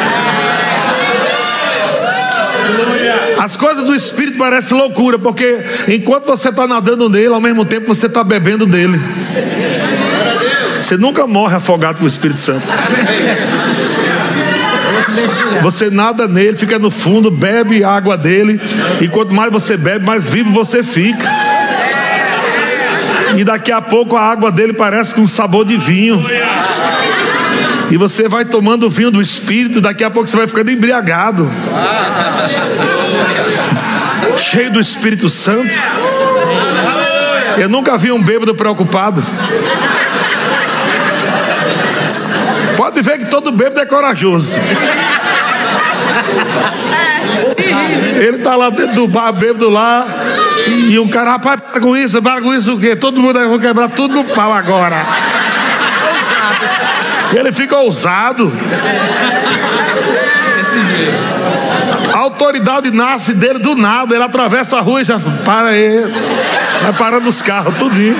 As 3.46 3.54
coisas 3.54 3.84
do 3.84 3.94
Espírito 3.94 4.38
parecem 4.38 4.76
loucura, 4.76 5.20
porque 5.20 5.60
enquanto 5.86 6.26
você 6.26 6.48
está 6.48 6.66
nadando 6.66 7.08
nele, 7.08 7.28
ao 7.28 7.40
mesmo 7.40 7.64
tempo 7.64 7.94
você 7.94 8.06
está 8.06 8.24
bebendo 8.24 8.66
dele. 8.66 9.00
Você 10.82 10.96
nunca 10.96 11.28
morre 11.28 11.54
afogado 11.54 12.00
com 12.00 12.06
o 12.06 12.08
Espírito 12.08 12.40
Santo. 12.40 12.66
Você 15.62 15.90
nada 15.90 16.26
nele, 16.26 16.56
fica 16.56 16.76
no 16.76 16.90
fundo, 16.90 17.30
bebe 17.30 17.84
água 17.84 18.18
dele, 18.18 18.60
e 19.00 19.06
quanto 19.06 19.32
mais 19.32 19.52
você 19.52 19.76
bebe, 19.76 20.04
mais 20.04 20.28
vivo 20.28 20.50
você 20.50 20.82
fica. 20.82 21.30
E 23.36 23.44
daqui 23.44 23.70
a 23.70 23.80
pouco 23.80 24.16
a 24.16 24.22
água 24.22 24.50
dele 24.50 24.72
parece 24.72 25.14
com 25.14 25.24
sabor 25.24 25.64
de 25.64 25.76
vinho. 25.76 26.20
E 27.92 27.96
você 27.96 28.28
vai 28.28 28.44
tomando 28.44 28.88
o 28.88 28.90
vinho 28.90 29.12
do 29.12 29.22
Espírito, 29.22 29.80
daqui 29.80 30.02
a 30.02 30.10
pouco 30.10 30.28
você 30.28 30.36
vai 30.36 30.48
ficando 30.48 30.72
embriagado. 30.72 31.48
Cheio 34.36 34.70
do 34.70 34.80
Espírito 34.80 35.28
Santo. 35.28 35.74
Eu 37.58 37.68
nunca 37.68 37.96
vi 37.96 38.12
um 38.12 38.22
bêbado 38.22 38.54
preocupado. 38.54 39.24
Pode 42.76 43.00
ver 43.02 43.18
que 43.18 43.26
todo 43.26 43.50
bêbado 43.50 43.80
é 43.80 43.86
corajoso. 43.86 44.56
Ele 48.16 48.36
está 48.36 48.56
lá 48.56 48.70
dentro 48.70 48.94
do 48.94 49.08
bar, 49.08 49.32
bêbado 49.32 49.68
lá, 49.68 50.06
e 50.88 50.98
um 50.98 51.08
cara, 51.08 51.32
rapaz, 51.32 51.60
para 51.60 51.80
com 51.80 51.96
isso, 51.96 52.22
para 52.22 52.40
com 52.40 52.54
isso 52.54 52.74
o 52.74 52.80
quê? 52.80 52.96
Todo 52.96 53.20
mundo 53.20 53.38
vai 53.38 53.58
quebrar 53.58 53.88
tudo 53.88 54.14
no 54.14 54.24
pau 54.24 54.52
agora. 54.52 55.04
Ele 57.34 57.52
fica 57.52 57.76
ousado. 57.76 58.52
A 62.16 62.20
autoridade 62.20 62.90
nasce 62.90 63.34
dele 63.34 63.58
do 63.58 63.76
nada. 63.76 64.14
Ele 64.14 64.24
atravessa 64.24 64.78
a 64.78 64.80
rua 64.80 65.02
e 65.02 65.04
já 65.04 65.20
para 65.44 65.68
aí. 65.68 66.00
Vai 66.80 66.92
parando 66.94 67.28
os 67.28 67.42
carros, 67.42 67.76
tudinho. 67.76 68.16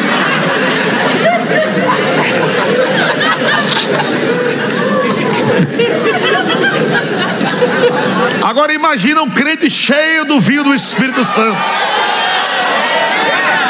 Agora 8.42 8.74
imagina 8.74 9.22
um 9.22 9.30
crente 9.30 9.70
cheio 9.70 10.26
do 10.26 10.40
vinho 10.40 10.62
do 10.62 10.74
Espírito 10.74 11.24
Santo. 11.24 11.56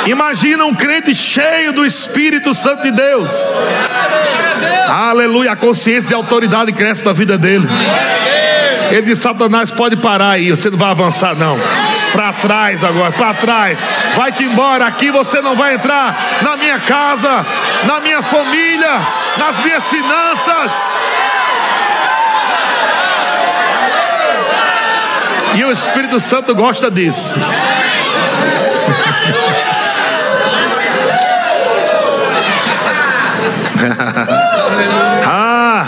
Imagina 0.07 0.65
um 0.65 0.75
crente 0.75 1.15
cheio 1.15 1.73
do 1.73 1.87
Espírito 1.87 2.53
Santo 2.53 2.83
de 2.83 2.91
Deus. 2.91 3.31
Aleluia, 4.89 5.53
a 5.53 5.57
consciência 5.57 6.09
de 6.09 6.15
autoridade 6.15 6.73
cresce 6.73 7.07
na 7.07 7.13
vida 7.13 7.39
dele. 7.39 7.69
Ele 8.91 9.03
diz: 9.03 9.19
Satanás, 9.19 9.71
pode 9.71 9.97
parar 9.97 10.31
aí, 10.31 10.51
você 10.51 10.71
não 10.71 10.79
vai 10.79 10.91
avançar, 10.91 11.35
não. 11.35 11.59
Para 12.13 12.33
trás 12.35 12.85
agora, 12.85 13.13
para 13.13 13.35
trás. 13.35 13.79
Vai-te 14.15 14.45
embora, 14.45 14.87
aqui 14.87 15.11
você 15.11 15.41
não 15.41 15.55
vai 15.55 15.75
entrar 15.75 16.17
na 16.43 16.57
minha 16.57 16.79
casa, 16.79 17.45
na 17.85 18.01
minha 18.01 18.23
família, 18.23 19.01
nas 19.37 19.59
minhas 19.65 19.85
finanças. 19.85 20.73
E 25.55 25.65
o 25.65 25.73
Espírito 25.73 26.21
Santo 26.21 26.55
gosta 26.55 26.91
disso. 26.91 27.35
ah, 35.27 35.87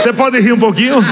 você 0.00 0.14
pode 0.14 0.40
rir 0.40 0.52
um 0.52 0.58
pouquinho? 0.58 1.04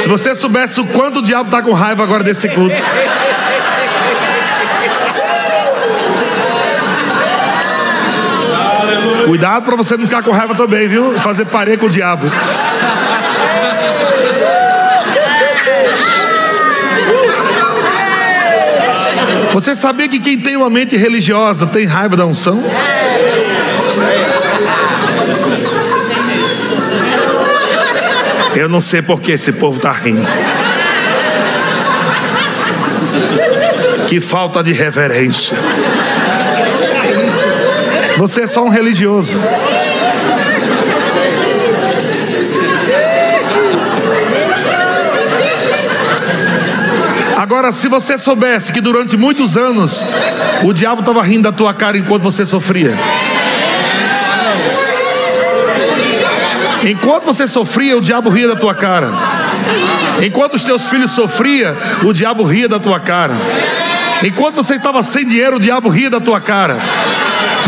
Se 0.00 0.08
você 0.08 0.34
soubesse 0.36 0.80
o 0.80 0.86
quanto 0.86 1.18
o 1.18 1.22
diabo 1.22 1.46
está 1.46 1.60
com 1.60 1.72
raiva 1.72 2.04
agora 2.04 2.22
desse 2.22 2.48
culto. 2.48 2.76
Cuidado 9.28 9.66
para 9.66 9.76
você 9.76 9.94
não 9.94 10.06
ficar 10.06 10.22
com 10.22 10.30
raiva 10.30 10.54
também, 10.54 10.88
viu? 10.88 11.12
Fazer 11.20 11.44
parede 11.44 11.76
com 11.76 11.84
o 11.84 11.90
diabo. 11.90 12.30
Você 19.52 19.76
sabia 19.76 20.08
que 20.08 20.18
quem 20.18 20.38
tem 20.38 20.56
uma 20.56 20.70
mente 20.70 20.96
religiosa 20.96 21.66
tem 21.66 21.84
raiva 21.84 22.16
da 22.16 22.24
unção? 22.24 22.62
Eu 28.56 28.68
não 28.70 28.80
sei 28.80 29.02
por 29.02 29.20
que 29.20 29.32
esse 29.32 29.52
povo 29.52 29.76
está 29.76 29.92
rindo. 29.92 30.26
Que 34.06 34.22
falta 34.22 34.62
de 34.62 34.72
reverência. 34.72 35.54
Você 38.18 38.40
é 38.40 38.46
só 38.48 38.64
um 38.64 38.68
religioso. 38.68 39.32
Agora, 47.36 47.70
se 47.70 47.86
você 47.86 48.18
soubesse 48.18 48.72
que 48.72 48.80
durante 48.80 49.16
muitos 49.16 49.56
anos 49.56 50.04
o 50.64 50.72
diabo 50.72 51.00
estava 51.00 51.22
rindo 51.22 51.44
da 51.44 51.52
tua 51.52 51.72
cara 51.72 51.96
enquanto 51.96 52.24
você 52.24 52.44
sofria. 52.44 52.96
Enquanto 56.82 57.24
você 57.26 57.46
sofria, 57.46 57.96
o 57.96 58.00
diabo 58.00 58.30
ria 58.30 58.48
da 58.48 58.56
tua 58.56 58.74
cara. 58.74 59.12
Enquanto 60.20 60.54
os 60.54 60.64
teus 60.64 60.88
filhos 60.88 61.12
sofriam, 61.12 61.76
o 62.02 62.12
diabo 62.12 62.42
ria 62.42 62.68
da 62.68 62.80
tua 62.80 62.98
cara. 62.98 63.34
Enquanto 64.24 64.56
você 64.56 64.74
estava 64.74 65.04
sem 65.04 65.24
dinheiro, 65.24 65.56
o 65.56 65.60
diabo 65.60 65.88
ria 65.88 66.10
da 66.10 66.20
tua 66.20 66.40
cara. 66.40 66.78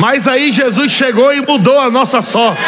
Mas 0.00 0.26
aí 0.26 0.50
Jesus 0.50 0.90
chegou 0.90 1.32
e 1.32 1.42
mudou 1.42 1.78
a 1.78 1.90
nossa 1.90 2.22
sorte. 2.22 2.62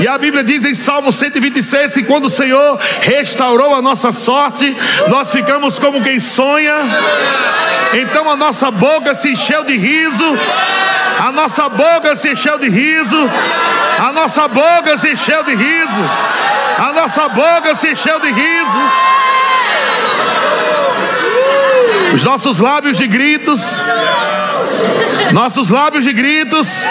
E 0.00 0.08
a 0.08 0.16
Bíblia 0.16 0.44
diz 0.44 0.64
em 0.64 0.74
Salmo 0.74 1.12
126 1.12 1.94
que 1.94 2.04
quando 2.04 2.26
o 2.26 2.30
Senhor 2.30 2.78
restaurou 3.02 3.74
a 3.74 3.82
nossa 3.82 4.12
sorte, 4.12 4.74
nós 5.08 5.30
ficamos 5.32 5.78
como 5.78 6.00
quem 6.02 6.20
sonha. 6.20 6.74
Então 7.92 8.30
a 8.30 8.36
nossa 8.36 8.70
boca 8.70 9.12
se 9.12 9.32
encheu 9.32 9.64
de 9.64 9.76
riso, 9.76 10.24
a 11.18 11.32
nossa 11.32 11.68
boca 11.68 12.14
se 12.14 12.30
encheu 12.30 12.58
de 12.58 12.68
riso, 12.68 13.28
a 13.98 14.12
nossa 14.12 14.46
boca 14.46 14.96
se 14.96 15.10
encheu 15.10 15.42
de 15.42 15.54
riso, 15.56 16.10
a 16.78 16.92
nossa 16.92 17.28
boca 17.28 17.74
se 17.74 17.88
encheu 17.88 18.20
de 18.20 18.30
riso. 18.30 19.19
Os 22.20 22.24
nossos 22.24 22.58
lábios 22.58 22.98
de 22.98 23.06
gritos, 23.06 23.62
nossos 25.32 25.70
lábios 25.70 26.04
de 26.04 26.12
gritos. 26.12 26.84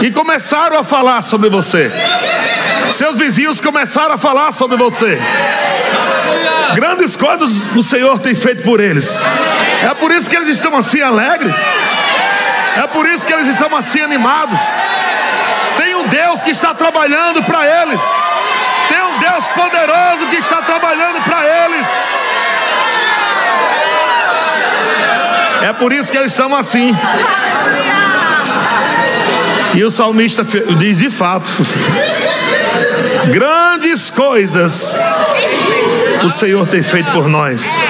E 0.00 0.10
começaram 0.12 0.78
a 0.78 0.82
falar 0.82 1.20
sobre 1.20 1.50
você. 1.50 1.92
Seus 2.90 3.18
vizinhos 3.18 3.60
começaram 3.60 4.14
a 4.14 4.18
falar 4.18 4.52
sobre 4.52 4.78
você. 4.78 5.20
Grandes 6.74 7.14
coisas 7.14 7.50
o 7.76 7.82
Senhor 7.82 8.18
tem 8.18 8.34
feito 8.34 8.62
por 8.62 8.80
eles. 8.80 9.14
É 9.82 9.92
por 9.92 10.10
isso 10.10 10.30
que 10.30 10.36
eles 10.36 10.48
estão 10.48 10.74
assim 10.74 11.02
alegres. 11.02 11.54
É 12.78 12.86
por 12.86 13.06
isso 13.06 13.26
que 13.26 13.32
eles 13.34 13.48
estão 13.48 13.76
assim 13.76 14.00
animados. 14.00 14.58
Um 16.04 16.08
Deus 16.08 16.42
que 16.42 16.50
está 16.50 16.74
trabalhando 16.74 17.42
para 17.44 17.66
eles. 17.66 18.00
Tem 18.88 19.02
um 19.02 19.18
Deus 19.18 19.46
poderoso 19.48 20.26
que 20.30 20.36
está 20.36 20.62
trabalhando 20.62 21.22
para 21.24 21.44
eles. 21.46 21.86
É 25.62 25.72
por 25.72 25.92
isso 25.92 26.12
que 26.12 26.18
eles 26.18 26.32
estão 26.32 26.54
assim. 26.54 26.96
E 29.74 29.82
o 29.82 29.90
salmista 29.90 30.44
diz 30.78 30.98
de 30.98 31.10
fato: 31.10 31.50
grandes 33.32 34.10
coisas 34.10 34.98
o 36.22 36.30
Senhor 36.30 36.66
tem 36.66 36.82
feito 36.82 37.10
por 37.12 37.28
nós. 37.28 37.74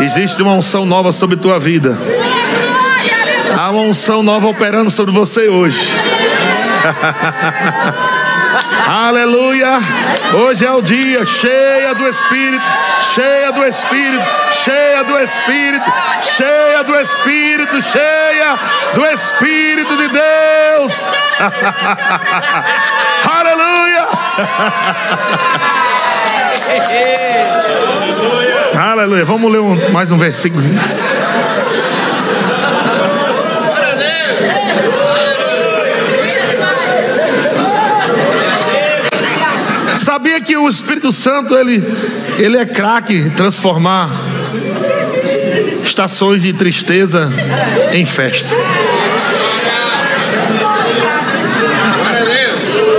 Existe 0.00 0.42
uma 0.42 0.54
unção 0.54 0.86
nova 0.86 1.12
sobre 1.12 1.36
tua 1.36 1.58
vida. 1.58 1.98
Há 3.56 3.70
uma 3.70 3.82
unção 3.82 4.22
nova 4.22 4.48
operando 4.48 4.90
sobre 4.90 5.12
você 5.12 5.48
hoje. 5.48 5.90
Aleluia! 8.86 9.78
Hoje 10.34 10.64
é 10.66 10.72
o 10.72 10.80
dia 10.82 11.24
cheia 11.24 11.94
do 11.94 12.08
Espírito, 12.08 12.64
cheia 13.14 13.52
do 13.52 13.64
Espírito, 13.64 14.24
cheia 14.52 15.04
do 15.04 15.18
Espírito, 15.18 15.92
cheia 16.22 16.82
do 16.82 16.98
Espírito, 16.98 17.82
cheia 17.82 18.58
do 18.94 19.06
Espírito 19.06 19.96
de 19.96 20.08
Deus. 20.08 20.92
Aleluia! 23.30 24.08
Aleluia. 28.80 29.24
Vamos 29.24 29.52
ler 29.52 29.60
um, 29.60 29.90
mais 29.90 30.10
um 30.10 30.18
versículo. 30.18 30.62
Sabia 39.96 40.40
que 40.40 40.56
o 40.56 40.68
Espírito 40.68 41.12
Santo 41.12 41.56
ele, 41.56 41.84
ele 42.38 42.56
é 42.56 42.66
craque 42.66 43.30
transformar 43.36 44.10
estações 45.84 46.42
de 46.42 46.52
tristeza 46.52 47.30
em 47.92 48.04
festa. 48.04 48.54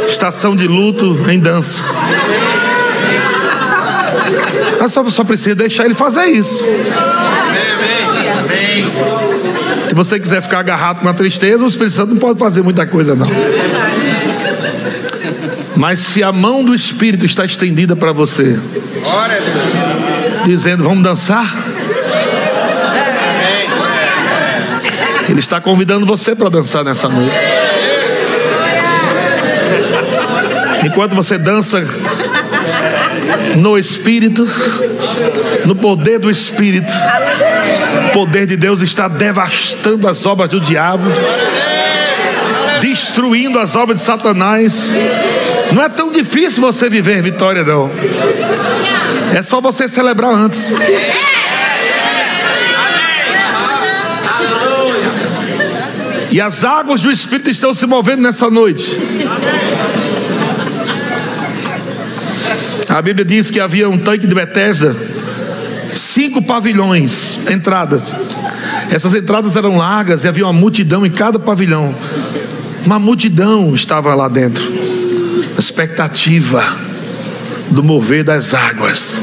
Estação 0.05 0.55
de 0.55 0.67
luto 0.67 1.19
em 1.29 1.39
dança. 1.39 1.83
Mas 4.79 4.91
só, 4.91 5.07
só 5.09 5.23
precisa 5.23 5.55
deixar 5.55 5.85
ele 5.85 5.93
fazer 5.93 6.25
isso. 6.25 6.63
Se 9.89 9.95
você 9.95 10.19
quiser 10.19 10.41
ficar 10.41 10.59
agarrado 10.59 11.01
com 11.01 11.09
a 11.09 11.13
tristeza, 11.13 11.63
o 11.63 11.67
Espírito 11.67 11.93
Santo 11.93 12.11
não 12.11 12.17
pode 12.17 12.39
fazer 12.39 12.61
muita 12.61 12.85
coisa, 12.85 13.15
não. 13.15 13.27
Mas 15.75 15.99
se 15.99 16.21
a 16.21 16.31
mão 16.31 16.63
do 16.63 16.73
Espírito 16.73 17.25
está 17.25 17.43
estendida 17.43 17.95
para 17.95 18.11
você, 18.11 18.59
dizendo: 20.45 20.83
Vamos 20.83 21.03
dançar. 21.03 21.55
Ele 25.27 25.39
está 25.39 25.61
convidando 25.61 26.05
você 26.05 26.35
para 26.35 26.49
dançar 26.49 26.83
nessa 26.83 27.07
noite. 27.07 27.35
Enquanto 30.85 31.15
você 31.15 31.37
dança 31.37 31.85
no 33.55 33.77
Espírito, 33.77 34.47
no 35.65 35.75
poder 35.75 36.19
do 36.19 36.29
Espírito, 36.29 36.91
o 38.07 38.11
poder 38.13 38.45
de 38.45 38.57
Deus 38.57 38.81
está 38.81 39.07
devastando 39.07 40.07
as 40.07 40.25
obras 40.25 40.49
do 40.49 40.59
diabo, 40.59 41.03
destruindo 42.81 43.59
as 43.59 43.75
obras 43.75 43.99
de 43.99 44.05
Satanás. 44.05 44.91
Não 45.71 45.83
é 45.83 45.89
tão 45.89 46.11
difícil 46.11 46.61
você 46.61 46.89
viver 46.89 47.21
vitória, 47.21 47.63
não. 47.63 47.89
É 49.33 49.41
só 49.41 49.61
você 49.61 49.87
celebrar 49.87 50.33
antes. 50.33 50.73
E 56.31 56.39
as 56.39 56.63
águas 56.63 57.01
do 57.01 57.11
Espírito 57.11 57.49
estão 57.49 57.73
se 57.73 57.85
movendo 57.85 58.21
nessa 58.21 58.49
noite. 58.49 58.97
A 62.87 63.01
Bíblia 63.01 63.25
diz 63.25 63.49
que 63.49 63.59
havia 63.59 63.89
um 63.89 63.97
tanque 63.97 64.27
de 64.27 64.35
Betesda, 64.35 64.95
cinco 65.93 66.41
pavilhões, 66.41 67.39
entradas. 67.49 68.17
Essas 68.89 69.13
entradas 69.13 69.55
eram 69.55 69.77
largas 69.77 70.23
e 70.23 70.27
havia 70.27 70.45
uma 70.45 70.53
multidão 70.53 71.05
em 71.05 71.09
cada 71.09 71.39
pavilhão. 71.39 71.93
Uma 72.85 72.99
multidão 72.99 73.73
estava 73.75 74.13
lá 74.15 74.27
dentro. 74.27 74.63
Expectativa 75.57 76.63
do 77.69 77.83
mover 77.83 78.23
das 78.23 78.53
águas. 78.53 79.21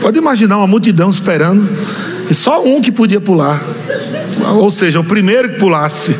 Pode 0.00 0.18
imaginar 0.18 0.58
uma 0.58 0.66
multidão 0.66 1.10
esperando 1.10 1.68
e 2.30 2.34
só 2.34 2.62
um 2.64 2.80
que 2.80 2.92
podia 2.92 3.20
pular. 3.20 3.62
Ou 4.54 4.70
seja, 4.70 5.00
o 5.00 5.04
primeiro 5.04 5.50
que 5.50 5.58
pulasse. 5.58 6.16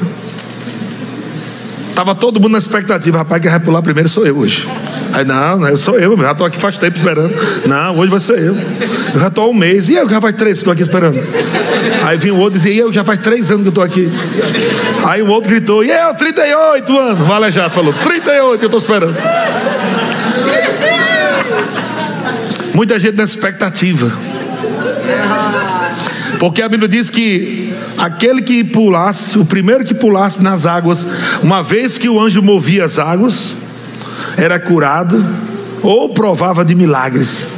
Estava 1.97 2.15
todo 2.15 2.39
mundo 2.39 2.53
na 2.53 2.59
expectativa, 2.59 3.17
rapaz, 3.17 3.41
quem 3.41 3.51
vai 3.51 3.59
pular 3.59 3.81
primeiro 3.81 4.07
sou 4.07 4.27
eu 4.27 4.37
hoje. 4.37 4.69
Aí, 5.15 5.25
não, 5.25 5.61
não 5.61 5.67
eu 5.67 5.79
sou 5.79 5.99
eu, 5.99 6.15
já 6.15 6.33
estou 6.33 6.47
aqui 6.47 6.59
faz 6.59 6.77
tempo 6.77 6.99
esperando. 6.99 7.35
Não, 7.65 7.97
hoje 7.97 8.11
vai 8.11 8.21
ser 8.21 8.39
eu. 8.39 8.55
Eu 9.15 9.19
já 9.19 9.29
estou 9.29 9.47
há 9.47 9.49
um 9.49 9.55
mês, 9.55 9.89
e 9.89 9.95
eu 9.95 10.07
já 10.07 10.21
faz 10.21 10.35
três 10.35 10.59
que 10.59 10.59
estou 10.59 10.73
aqui 10.75 10.83
esperando. 10.83 11.19
Aí 12.05 12.19
vinha 12.19 12.35
o 12.35 12.39
outro 12.39 12.59
e 12.59 12.61
dizia, 12.61 12.73
e 12.75 12.79
eu 12.81 12.93
já 12.93 13.03
faz 13.03 13.19
três 13.21 13.51
anos 13.51 13.63
que 13.63 13.69
eu 13.69 13.71
estou 13.71 13.83
aqui. 13.83 14.13
Aí 15.07 15.23
o 15.23 15.29
outro 15.29 15.49
gritou, 15.49 15.83
e 15.83 15.91
eu, 15.91 16.15
38 16.15 16.99
anos. 16.99 17.27
O 17.27 17.33
Alejato 17.33 17.75
falou, 17.75 17.95
38 17.95 18.59
que 18.59 18.65
eu 18.67 18.67
estou 18.67 18.79
esperando. 18.79 19.17
Muita 22.75 22.99
gente 22.99 23.17
nessa 23.17 23.35
expectativa. 23.35 24.13
Porque 26.39 26.63
a 26.63 26.69
Bíblia 26.69 26.89
diz 26.89 27.11
que 27.11 27.73
aquele 27.97 28.43
que 28.43 28.63
pulasse, 28.65 29.39
o 29.39 29.45
primeiro 29.45 29.85
que 29.85 29.95
pulasse 29.95 30.43
nas 30.43 30.67
águas, 30.67 31.07
uma 31.43 31.63
vez 31.63 31.99
que 31.99 32.09
o 32.09 32.21
anjo 32.21 32.43
movia 32.43 32.85
as 32.85 32.99
águas, 32.99 33.55
era 34.37 34.59
curado 34.59 35.25
ou 35.83 36.09
provava 36.11 36.65
de 36.65 36.75
milagres. 36.75 37.53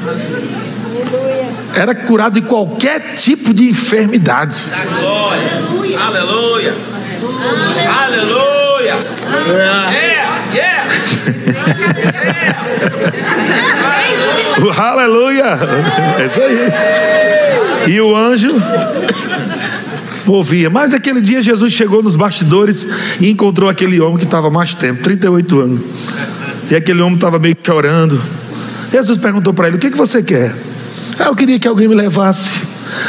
Era 1.75 1.95
curado 1.95 2.41
de 2.41 2.43
qualquer 2.43 3.15
tipo 3.15 3.53
de 3.53 3.69
enfermidade. 3.69 4.61
Aleluia. 4.73 6.01
Aleluia. 6.01 6.75
Aleluia. 8.03 8.59
Yeah, 9.91 10.31
yeah. 10.55 10.89
O 13.75 13.78
aleluia. 14.71 15.59
É 16.19 16.27
isso 16.27 16.41
aí. 16.41 17.93
E 17.95 18.01
o 18.01 18.15
anjo 18.15 18.55
ouvia. 20.27 20.69
Mas 20.69 20.91
naquele 20.91 21.21
dia 21.21 21.41
Jesus 21.41 21.73
chegou 21.73 22.03
nos 22.03 22.17
bastidores 22.17 22.87
e 23.21 23.31
encontrou 23.31 23.69
aquele 23.69 24.01
homem 24.01 24.19
que 24.19 24.25
estava 24.25 24.51
mais 24.51 24.75
tempo 24.75 25.03
38 25.03 25.61
anos. 25.61 25.81
E 26.71 26.77
aquele 26.77 27.01
homem 27.01 27.15
estava 27.15 27.39
meio 27.39 27.57
chorando. 27.63 28.21
Jesus 28.93 29.19
perguntou 29.19 29.55
para 29.55 29.69
ele: 29.69 29.77
O 29.77 29.81
que, 29.81 29.91
que 29.91 29.97
você 29.97 30.23
quer? 30.23 30.55
Ah, 31.19 31.25
eu 31.25 31.35
queria 31.35 31.59
que 31.59 31.67
alguém 31.67 31.89
me 31.89 31.95
levasse 31.95 32.63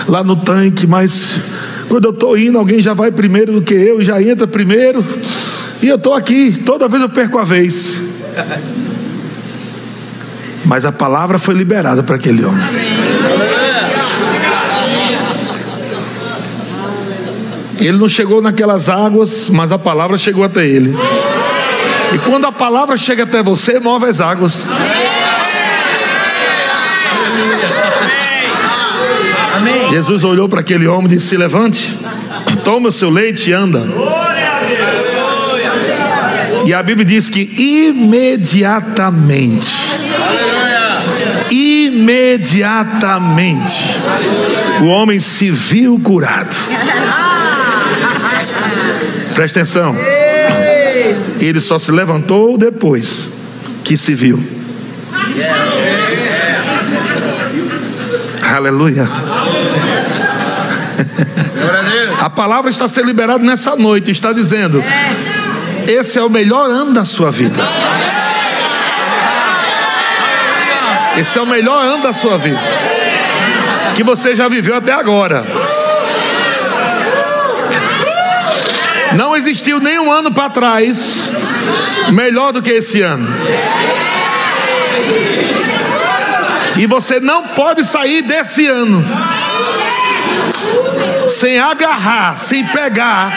lá 0.08 0.24
no 0.24 0.36
tanque, 0.36 0.88
mas 0.88 1.36
quando 1.88 2.06
eu 2.06 2.12
estou 2.12 2.38
indo, 2.38 2.58
alguém 2.58 2.82
já 2.82 2.93
vai 2.93 3.12
primeiro 3.12 3.54
do 3.54 3.62
que 3.62 3.74
eu, 3.74 4.04
já 4.04 4.22
entra 4.22 4.48
primeiro. 4.48 5.06
E 5.82 5.88
eu 5.88 5.95
estou 5.95 6.13
aqui, 6.13 6.52
toda 6.65 6.88
vez 6.88 7.02
eu 7.02 7.10
perco 7.10 7.38
a 7.38 7.43
vez. 7.43 8.02
Mas 10.65 10.86
a 10.86 10.91
palavra 10.91 11.38
foi 11.38 11.56
liberada 11.56 12.04
para 12.04 12.15
aquele 12.15 12.43
homem. 12.43 12.63
Ele 17.78 17.98
não 17.98 18.10
chegou 18.10 18.41
naquelas 18.41 18.89
águas, 18.89 19.50
mas 19.50 19.72
a 19.72 19.80
palavra 19.80 20.17
chegou 20.17 20.43
até 20.43 20.65
ele. 20.67 20.95
E 22.13 22.17
quando 22.19 22.45
a 22.45 22.52
palavra 22.52 22.98
chega 22.98 23.24
até 23.24 23.41
você, 23.41 23.80
move 23.80 24.06
as 24.06 24.19
águas. 24.19 24.67
Jesus 29.89 30.24
olhou 30.24 30.50
para 30.50 30.60
aquele 30.60 30.88
homem 30.88 31.06
e 31.06 31.15
disse: 31.15 31.38
Levante, 31.38 31.98
toma 32.63 32.89
o 32.89 32.91
seu 32.91 33.10
leite 33.10 33.50
e 33.50 33.54
anda. 33.54 33.88
E 36.69 36.73
a 36.73 36.84
Bíblia 36.84 37.03
diz 37.03 37.32
que 37.32 37.49
imediatamente, 37.58 39.71
imediatamente, 41.49 43.95
o 44.79 44.86
homem 44.86 45.19
se 45.19 45.49
viu 45.49 45.99
curado. 45.99 46.55
Presta 49.34 49.62
atenção. 49.62 49.95
Ele 51.41 51.60
só 51.60 51.79
se 51.79 51.91
levantou 51.91 52.55
depois 52.55 53.34
que 53.84 53.97
se 53.97 54.13
viu. 54.13 54.39
Aleluia. 58.43 59.10
A 62.19 62.29
palavra 62.29 62.69
está 62.69 62.88
sendo 62.88 63.08
liberada 63.08 63.43
nessa 63.43 63.75
noite. 63.75 64.12
Está 64.12 64.34
dizendo: 64.34 64.84
esse 65.91 66.19
é 66.19 66.23
o 66.23 66.30
melhor 66.30 66.69
ano 66.69 66.93
da 66.93 67.04
sua 67.04 67.32
vida. 67.32 67.62
Esse 71.17 71.38
é 71.38 71.41
o 71.41 71.45
melhor 71.45 71.84
ano 71.84 72.04
da 72.04 72.13
sua 72.13 72.38
vida. 72.38 72.60
Que 73.95 74.04
você 74.04 74.36
já 74.36 74.47
viveu 74.47 74.75
até 74.75 74.93
agora. 74.93 75.43
Não 79.13 79.36
existiu 79.36 79.80
nenhum 79.80 80.12
ano 80.12 80.32
para 80.32 80.49
trás 80.49 81.30
melhor 82.12 82.54
do 82.54 82.62
que 82.62 82.71
esse 82.71 83.02
ano. 83.02 83.28
E 86.78 86.86
você 86.86 87.19
não 87.19 87.47
pode 87.47 87.84
sair 87.84 88.21
desse 88.21 88.67
ano 88.67 89.04
sem 91.28 91.60
agarrar, 91.60 92.38
sem 92.38 92.65
pegar 92.65 93.34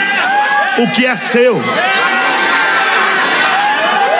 o 0.78 0.86
que 0.88 1.06
é 1.06 1.16
seu. 1.16 1.60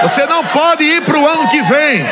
Você 0.03 0.27
não 0.27 0.45
pode 0.45 0.85
ir 0.85 1.03
para 1.03 1.19
o 1.19 1.27
ano 1.27 1.49
que 1.49 1.63
vem. 1.63 2.07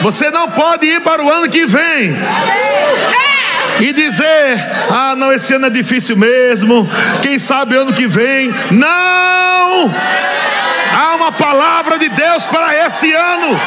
Você 0.00 0.30
não 0.30 0.48
pode 0.50 0.86
ir 0.86 1.00
para 1.00 1.22
o 1.22 1.30
ano 1.30 1.48
que 1.48 1.66
vem 1.66 2.16
e 3.80 3.92
dizer: 3.92 4.58
ah, 4.90 5.14
não, 5.16 5.32
esse 5.32 5.52
ano 5.54 5.66
é 5.66 5.70
difícil 5.70 6.16
mesmo, 6.16 6.88
quem 7.22 7.38
sabe 7.38 7.76
ano 7.76 7.92
que 7.92 8.06
vem. 8.06 8.54
Não! 8.70 9.92
Há 10.96 11.14
uma 11.16 11.32
palavra 11.32 11.98
de 11.98 12.08
Deus 12.08 12.44
para 12.44 12.86
esse 12.86 13.12
ano. 13.12 13.60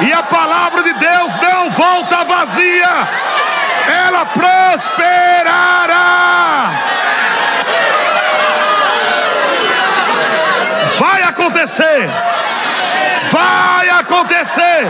E 0.00 0.12
a 0.12 0.22
palavra 0.22 0.82
de 0.82 0.92
Deus 0.94 1.32
não 1.40 1.70
volta 1.70 2.24
vazia, 2.24 3.08
ela 4.06 4.26
prosperará. 4.26 5.92
Vai 10.98 11.22
acontecer, 11.62 12.10
vai 13.30 13.88
acontecer. 13.90 14.88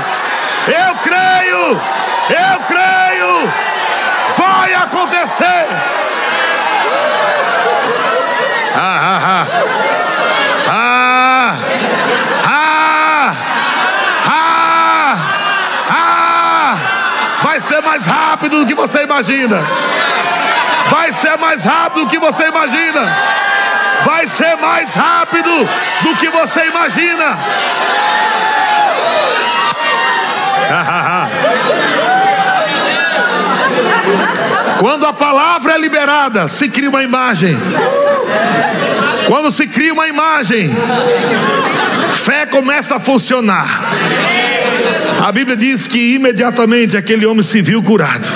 Eu 0.69 0.95
creio, 0.97 1.81
eu 2.31 2.61
creio, 2.67 3.53
vai 4.39 4.75
acontecer. 4.75 5.67
Ah, 8.75 9.01
ah, 9.03 9.21
ah. 9.25 9.47
Ah, 10.75 11.57
ah, 12.47 13.37
ah, 14.29 15.17
ah. 15.91 16.77
Vai 17.43 17.61
ser 17.61 17.83
mais 17.83 18.07
rápido 18.07 18.61
do 18.61 18.67
que 18.67 18.75
você 18.75 19.03
imagina. 19.03 19.63
Vai 20.89 21.13
ser 21.13 21.37
mais 21.37 21.65
rápido 21.65 22.05
do 22.05 22.11
que 22.11 22.19
você 22.19 22.49
imagina. 22.49 23.15
Vai 24.05 24.27
ser 24.27 24.57
mais 24.57 24.95
rápido 24.95 25.51
do 26.03 26.17
que 26.17 26.29
você 26.29 26.67
imagina. 26.67 27.39
Quando 34.79 35.07
a 35.07 35.13
palavra 35.13 35.75
é 35.75 35.79
liberada, 35.79 36.49
se 36.49 36.69
cria 36.69 36.89
uma 36.89 37.03
imagem. 37.03 37.57
Quando 39.27 39.51
se 39.51 39.67
cria 39.67 39.93
uma 39.93 40.09
imagem, 40.09 40.75
fé 42.15 42.47
começa 42.47 42.97
a 42.97 43.01
funcionar. 43.01 43.83
A 45.25 45.31
Bíblia 45.31 45.57
diz 45.57 45.87
que 45.87 46.15
imediatamente 46.15 46.97
aquele 46.97 47.25
homem 47.27 47.43
se 47.43 47.63
viu 47.63 47.83
curado. 47.83 48.27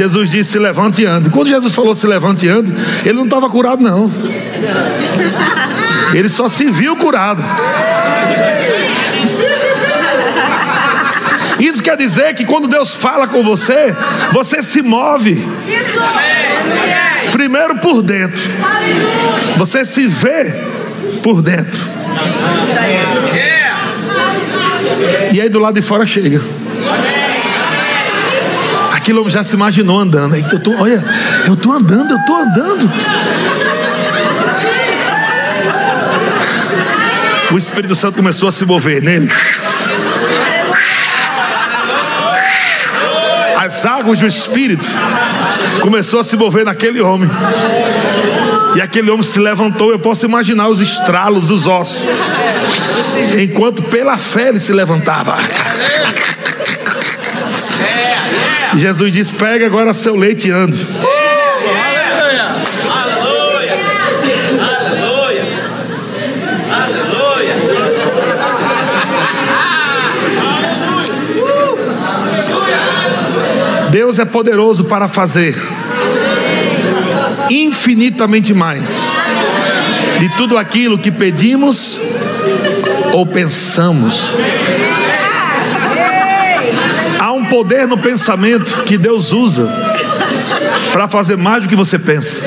Jesus 0.00 0.30
disse: 0.30 0.52
se 0.52 0.58
levante 0.58 1.02
e 1.02 1.06
ande. 1.06 1.28
Quando 1.28 1.48
Jesus 1.48 1.74
falou 1.74 1.94
se 1.94 2.06
levante 2.06 2.46
e 2.46 2.48
ande, 2.48 2.72
ele 3.04 3.18
não 3.18 3.24
estava 3.24 3.50
curado, 3.50 3.82
não. 3.82 4.10
Ele 6.14 6.26
só 6.26 6.48
se 6.48 6.70
viu 6.70 6.96
curado. 6.96 7.44
Isso 11.58 11.82
quer 11.82 11.98
dizer 11.98 12.34
que 12.34 12.46
quando 12.46 12.66
Deus 12.66 12.94
fala 12.94 13.28
com 13.28 13.42
você, 13.42 13.94
você 14.32 14.62
se 14.62 14.80
move. 14.80 15.46
Primeiro 17.30 17.76
por 17.76 18.00
dentro. 18.00 18.40
Você 19.58 19.84
se 19.84 20.06
vê 20.06 20.62
por 21.22 21.42
dentro. 21.42 21.78
E 25.30 25.38
aí 25.42 25.48
do 25.50 25.58
lado 25.58 25.74
de 25.74 25.82
fora 25.82 26.06
chega. 26.06 26.40
Aquilo 29.00 29.30
já 29.30 29.42
se 29.42 29.54
imaginou 29.54 29.98
andando. 29.98 30.36
Eu 30.36 30.60
tô, 30.60 30.74
olha, 30.76 31.02
eu 31.46 31.54
estou 31.54 31.72
andando, 31.72 32.10
eu 32.10 32.18
estou 32.18 32.36
andando. 32.36 32.90
O 37.50 37.56
Espírito 37.56 37.94
Santo 37.94 38.16
começou 38.16 38.50
a 38.50 38.52
se 38.52 38.66
mover 38.66 39.02
nele. 39.02 39.32
as 43.56 43.86
águas 43.86 44.18
do 44.18 44.26
Espírito 44.26 44.86
começou 45.80 46.20
a 46.20 46.24
se 46.24 46.36
mover 46.36 46.66
naquele 46.66 47.00
homem. 47.00 47.30
E 48.76 48.82
aquele 48.82 49.10
homem 49.10 49.22
se 49.22 49.38
levantou. 49.38 49.90
Eu 49.92 49.98
posso 49.98 50.26
imaginar 50.26 50.68
os 50.68 50.80
estralos, 50.80 51.48
os 51.50 51.66
ossos. 51.66 52.02
Enquanto 53.38 53.82
pela 53.84 54.18
fé 54.18 54.48
ele 54.48 54.60
se 54.60 54.74
levantava. 54.74 55.38
Jesus 58.76 59.12
disse: 59.12 59.32
Pega 59.34 59.66
agora 59.66 59.92
seu 59.92 60.14
leite 60.14 60.48
e 60.48 60.50
ande. 60.50 60.86
Deus 73.90 74.20
é 74.20 74.24
poderoso 74.24 74.84
para 74.84 75.08
fazer 75.08 75.56
infinitamente 77.50 78.54
mais 78.54 79.00
de 80.20 80.28
tudo 80.36 80.56
aquilo 80.56 80.98
que 80.98 81.10
pedimos 81.10 81.98
ou 83.12 83.26
pensamos. 83.26 84.36
Há 87.18 87.32
um 87.32 87.39
poder 87.50 87.86
no 87.86 87.98
pensamento 87.98 88.84
que 88.84 88.96
Deus 88.96 89.32
usa 89.32 89.68
para 90.92 91.08
fazer 91.08 91.36
mais 91.36 91.64
do 91.64 91.68
que 91.68 91.76
você 91.76 91.98
pensa. 91.98 92.42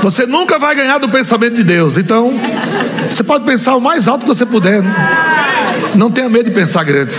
Você 0.00 0.24
nunca 0.26 0.58
vai 0.58 0.74
ganhar 0.74 0.98
do 0.98 1.08
pensamento 1.08 1.56
de 1.56 1.64
Deus. 1.64 1.98
Então, 1.98 2.32
você 3.10 3.22
pode 3.24 3.44
pensar 3.44 3.74
o 3.74 3.80
mais 3.80 4.06
alto 4.06 4.22
que 4.22 4.28
você 4.28 4.46
puder. 4.46 4.80
Né? 4.80 4.94
Não 5.96 6.10
tenha 6.10 6.28
medo 6.28 6.44
de 6.44 6.52
pensar 6.52 6.84
grande. 6.84 7.14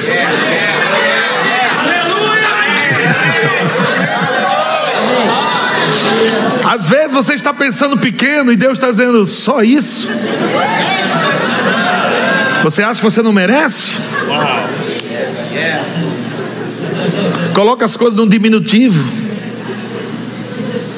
Às 6.63 6.87
vezes 6.87 7.13
você 7.13 7.33
está 7.33 7.53
pensando 7.53 7.97
pequeno 7.97 8.51
e 8.51 8.55
Deus 8.55 8.73
está 8.73 8.89
dizendo 8.89 9.25
só 9.27 9.61
isso. 9.61 10.07
Você 12.63 12.83
acha 12.83 12.99
que 12.99 13.05
você 13.05 13.21
não 13.21 13.31
merece? 13.31 13.93
Coloca 17.53 17.85
as 17.85 17.95
coisas 17.95 18.17
num 18.17 18.27
diminutivo. 18.27 19.03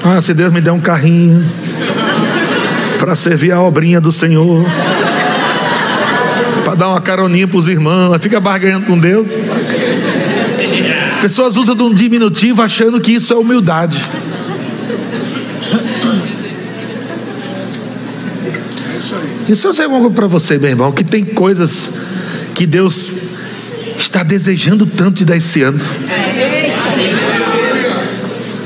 Ah, 0.03 0.19
se 0.21 0.33
Deus 0.33 0.51
me 0.51 0.59
der 0.59 0.71
um 0.71 0.79
carrinho 0.79 1.45
para 2.97 3.15
servir 3.15 3.51
a 3.51 3.61
obrinha 3.61 4.01
do 4.01 4.11
Senhor 4.11 4.65
para 6.63 6.75
dar 6.75 6.87
uma 6.89 7.01
caroninha 7.01 7.47
para 7.47 7.57
os 7.57 7.67
irmãos, 7.67 8.17
fica 8.21 8.39
barganhando 8.39 8.85
com 8.85 8.97
Deus. 8.97 9.27
As 11.09 11.17
pessoas 11.17 11.55
usam 11.55 11.75
de 11.75 11.83
um 11.83 11.93
diminutivo 11.93 12.61
achando 12.61 12.99
que 12.99 13.11
isso 13.11 13.33
é 13.33 13.35
humildade. 13.35 14.01
Isso 19.49 19.67
eu 19.67 19.73
sei 19.73 19.87
coisa 19.87 20.11
para 20.11 20.27
você, 20.27 20.57
meu 20.57 20.69
irmão, 20.69 20.91
que 20.91 21.03
tem 21.03 21.25
coisas 21.25 21.89
que 22.53 22.65
Deus 22.65 23.09
está 23.97 24.23
desejando 24.23 24.85
tanto 24.85 25.17
de 25.17 25.25
dar 25.25 25.37
esse 25.37 25.61
ano. 25.61 25.79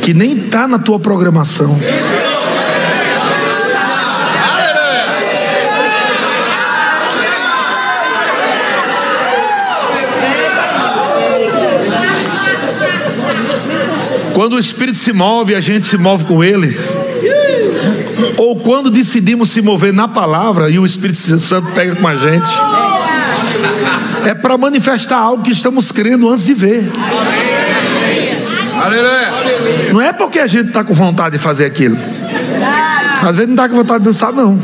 Que 0.01 0.13
nem 0.13 0.37
está 0.37 0.67
na 0.67 0.77
tua 0.77 0.99
programação. 0.99 1.77
Quando 14.33 14.53
o 14.53 14.59
Espírito 14.59 14.97
se 14.97 15.13
move, 15.13 15.55
a 15.55 15.61
gente 15.61 15.87
se 15.87 15.97
move 15.97 16.25
com 16.25 16.43
ele. 16.43 16.77
Ou 18.37 18.55
quando 18.57 18.89
decidimos 18.89 19.49
se 19.49 19.61
mover 19.61 19.93
na 19.93 20.07
palavra 20.07 20.69
e 20.69 20.77
o 20.77 20.85
Espírito 20.85 21.39
Santo 21.39 21.71
pega 21.73 21.95
com 21.95 22.07
a 22.07 22.15
gente. 22.15 22.49
É 24.25 24.33
para 24.33 24.57
manifestar 24.57 25.17
algo 25.17 25.43
que 25.43 25.51
estamos 25.51 25.91
crendo 25.91 26.29
antes 26.29 26.45
de 26.45 26.53
ver. 26.53 26.91
Não 29.91 30.01
é 30.01 30.11
porque 30.11 30.39
a 30.39 30.47
gente 30.47 30.67
está 30.67 30.83
com 30.83 30.93
vontade 30.93 31.37
de 31.37 31.41
fazer 31.41 31.65
aquilo. 31.65 31.97
Às 33.21 33.35
vezes 33.35 33.47
não 33.47 33.53
está 33.53 33.69
com 33.69 33.75
vontade 33.75 33.99
de 33.99 34.05
dançar, 34.05 34.33
não. 34.33 34.59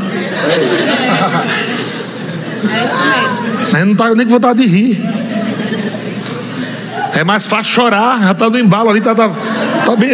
É 2.70 2.86
isso 2.86 2.98
mesmo. 2.98 3.52
A 3.74 3.78
gente 3.78 3.86
não 3.86 3.92
está 3.94 4.16
nem 4.16 4.26
com 4.26 4.32
vontade 4.34 4.66
de 4.66 4.68
rir. 4.68 5.02
É 7.14 7.24
mais 7.24 7.46
fácil 7.46 7.74
chorar, 7.74 8.22
já 8.22 8.32
está 8.32 8.50
no 8.50 8.58
embalo 8.58 8.90
ali, 8.90 9.02
tá, 9.02 9.14
tá, 9.14 9.30
tá 9.86 9.96
bem. 9.96 10.10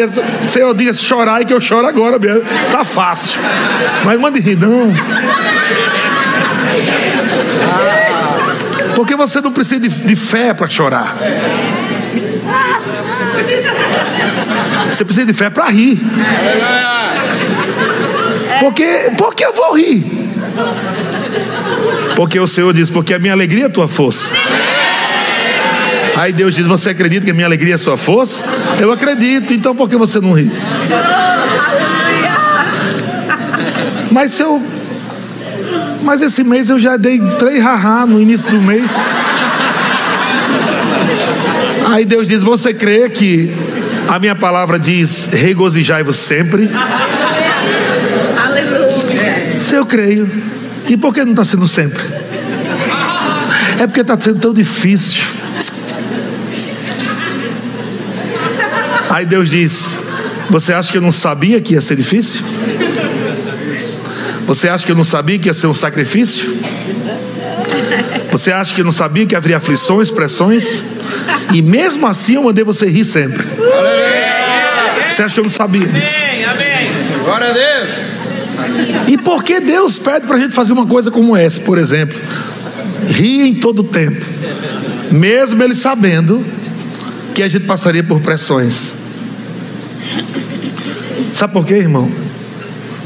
Senhor, 0.47 0.73
diga 0.73 0.93
chorar 0.93 1.41
e 1.41 1.45
que 1.45 1.53
eu 1.53 1.61
choro 1.61 1.87
agora 1.87 2.17
mesmo. 2.19 2.43
Tá 2.71 2.83
fácil. 2.83 3.39
Mas 4.03 4.19
mande 4.19 4.39
rir, 4.39 4.57
não. 4.57 4.93
Porque 8.95 9.15
você 9.15 9.41
não 9.41 9.51
precisa 9.51 9.79
de, 9.79 9.89
de 9.89 10.15
fé 10.15 10.53
para 10.53 10.67
chorar. 10.67 11.15
Você 14.91 15.05
precisa 15.05 15.25
de 15.25 15.33
fé 15.33 15.49
para 15.49 15.69
rir. 15.69 15.99
Porque, 18.59 19.11
porque 19.17 19.45
eu 19.45 19.53
vou 19.53 19.77
rir. 19.77 20.03
Porque 22.15 22.39
o 22.39 22.47
Senhor 22.47 22.73
diz: 22.73 22.89
Porque 22.89 23.13
a 23.13 23.19
minha 23.19 23.33
alegria 23.33 23.65
é 23.65 23.67
a 23.67 23.69
tua 23.69 23.87
força. 23.87 24.31
Aí 26.17 26.33
Deus 26.33 26.55
diz: 26.55 26.65
Você 26.65 26.89
acredita 26.89 27.23
que 27.23 27.31
a 27.31 27.33
minha 27.33 27.45
alegria 27.45 27.75
é 27.75 27.77
sua 27.77 27.95
força? 27.95 28.43
Eu 28.79 28.91
acredito, 28.91 29.53
então 29.53 29.75
por 29.75 29.87
que 29.87 29.95
você 29.95 30.19
não 30.19 30.31
ri? 30.33 30.51
Mas 34.11 34.31
se 34.31 34.41
eu 34.41 34.59
Mas 36.01 36.23
esse 36.23 36.43
mês 36.43 36.69
eu 36.69 36.79
já 36.79 36.97
dei 36.97 37.21
três 37.37 37.63
rará 37.63 38.03
no 38.05 38.19
início 38.19 38.49
do 38.49 38.59
mês. 38.59 38.89
Aí 41.85 42.03
Deus 42.03 42.27
diz: 42.27 42.41
Você 42.41 42.73
crê 42.73 43.07
que 43.09 43.53
a 44.07 44.17
minha 44.17 44.35
palavra 44.35 44.79
diz: 44.79 45.29
regozijai-vos 45.31 46.17
sempre? 46.17 46.67
Aleluia. 48.43 49.61
Se 49.63 49.75
eu 49.75 49.85
creio. 49.85 50.27
E 50.87 50.97
por 50.97 51.13
que 51.13 51.23
não 51.23 51.31
está 51.31 51.45
sendo 51.45 51.67
sempre? 51.67 52.03
É 53.79 53.85
porque 53.85 54.01
está 54.01 54.19
sendo 54.19 54.39
tão 54.39 54.51
difícil. 54.53 55.37
Aí 59.17 59.25
Deus 59.25 59.49
diz: 59.49 59.89
Você 60.47 60.71
acha 60.71 60.91
que 60.91 60.97
eu 60.99 61.01
não 61.01 61.11
sabia 61.11 61.59
que 61.59 61.73
ia 61.73 61.81
ser 61.81 61.95
difícil? 61.95 62.45
Você 64.45 64.69
acha 64.69 64.85
que 64.85 64.91
eu 64.91 64.95
não 64.95 65.03
sabia 65.03 65.39
que 65.39 65.49
ia 65.49 65.55
ser 65.55 65.65
um 65.65 65.73
sacrifício? 65.73 66.55
Você 68.31 68.51
acha 68.51 68.75
que 68.75 68.81
eu 68.81 68.85
não 68.85 68.91
sabia 68.91 69.25
que 69.25 69.35
haveria 69.35 69.57
aflições, 69.57 70.11
pressões? 70.11 70.83
E 71.51 71.63
mesmo 71.63 72.05
assim 72.05 72.35
eu 72.35 72.43
mandei 72.43 72.63
você 72.63 72.85
rir 72.85 73.05
sempre. 73.05 73.43
Você 75.09 75.23
acha 75.23 75.33
que 75.33 75.39
eu 75.39 75.45
não 75.45 75.49
sabia 75.49 75.87
disso? 75.87 76.15
Amém, 76.23 76.45
amém. 76.45 76.91
Glória 77.23 77.47
a 77.49 77.53
Deus. 77.53 77.89
E 79.07 79.17
por 79.17 79.43
que 79.43 79.59
Deus 79.59 79.97
pede 79.97 80.27
para 80.27 80.35
a 80.35 80.39
gente 80.39 80.53
fazer 80.53 80.73
uma 80.73 80.85
coisa 80.85 81.09
como 81.09 81.35
essa, 81.35 81.59
por 81.61 81.79
exemplo? 81.79 82.19
Rir 83.07 83.47
em 83.47 83.55
todo 83.55 83.83
tempo, 83.83 84.23
mesmo 85.09 85.63
Ele 85.63 85.73
sabendo 85.73 86.45
que 87.33 87.41
a 87.41 87.47
gente 87.47 87.65
passaria 87.65 88.03
por 88.03 88.21
pressões. 88.21 88.96
Sabe 91.37 91.53
por 91.53 91.67
quê, 91.67 91.75
irmão? 91.75 92.11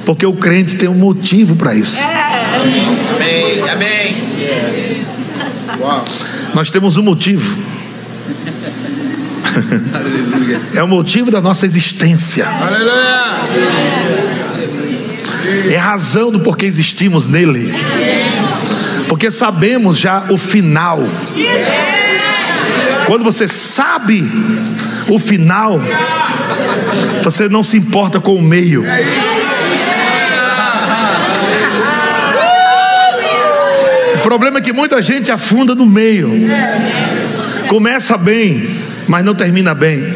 Porque 0.06 0.26
o 0.26 0.32
crente 0.32 0.78
tem 0.78 0.88
um 0.88 0.94
motivo 0.94 1.54
para 1.58 1.76
isso. 1.76 2.00
Amém, 2.00 3.70
amém. 3.70 5.04
Nós 6.54 6.72
temos 6.72 6.96
um 6.96 7.04
motivo. 7.04 7.58
É 10.74 10.82
o 10.82 10.88
motivo 10.88 11.30
da 11.30 11.42
nossa 11.42 11.66
existência. 11.66 12.48
Aleluia. 12.48 13.42
É 15.70 15.76
a 15.78 15.84
razão 15.84 16.32
do 16.32 16.40
porquê 16.40 16.68
existimos 16.68 17.28
nele. 17.28 17.74
Porque 19.10 19.30
sabemos 19.30 20.00
já 20.00 20.24
o 20.30 20.38
final. 20.38 21.02
Quando 23.08 23.26
você 23.26 23.46
sabe 23.46 24.26
o 25.14 25.20
final, 25.20 25.82
você 27.22 27.50
não 27.50 27.62
se 27.62 27.78
importa 27.78 28.20
com 28.20 28.34
o 28.36 28.42
meio. 28.42 28.86
O 34.16 34.20
problema 34.22 34.60
é 34.60 34.62
que 34.62 34.72
muita 34.72 35.02
gente 35.02 35.30
afunda 35.30 35.76
no 35.76 35.86
meio. 35.86 36.32
Começa 37.68 38.18
bem, 38.18 38.78
mas 39.06 39.26
não 39.26 39.36
termina 39.36 39.74
bem. 39.74 40.14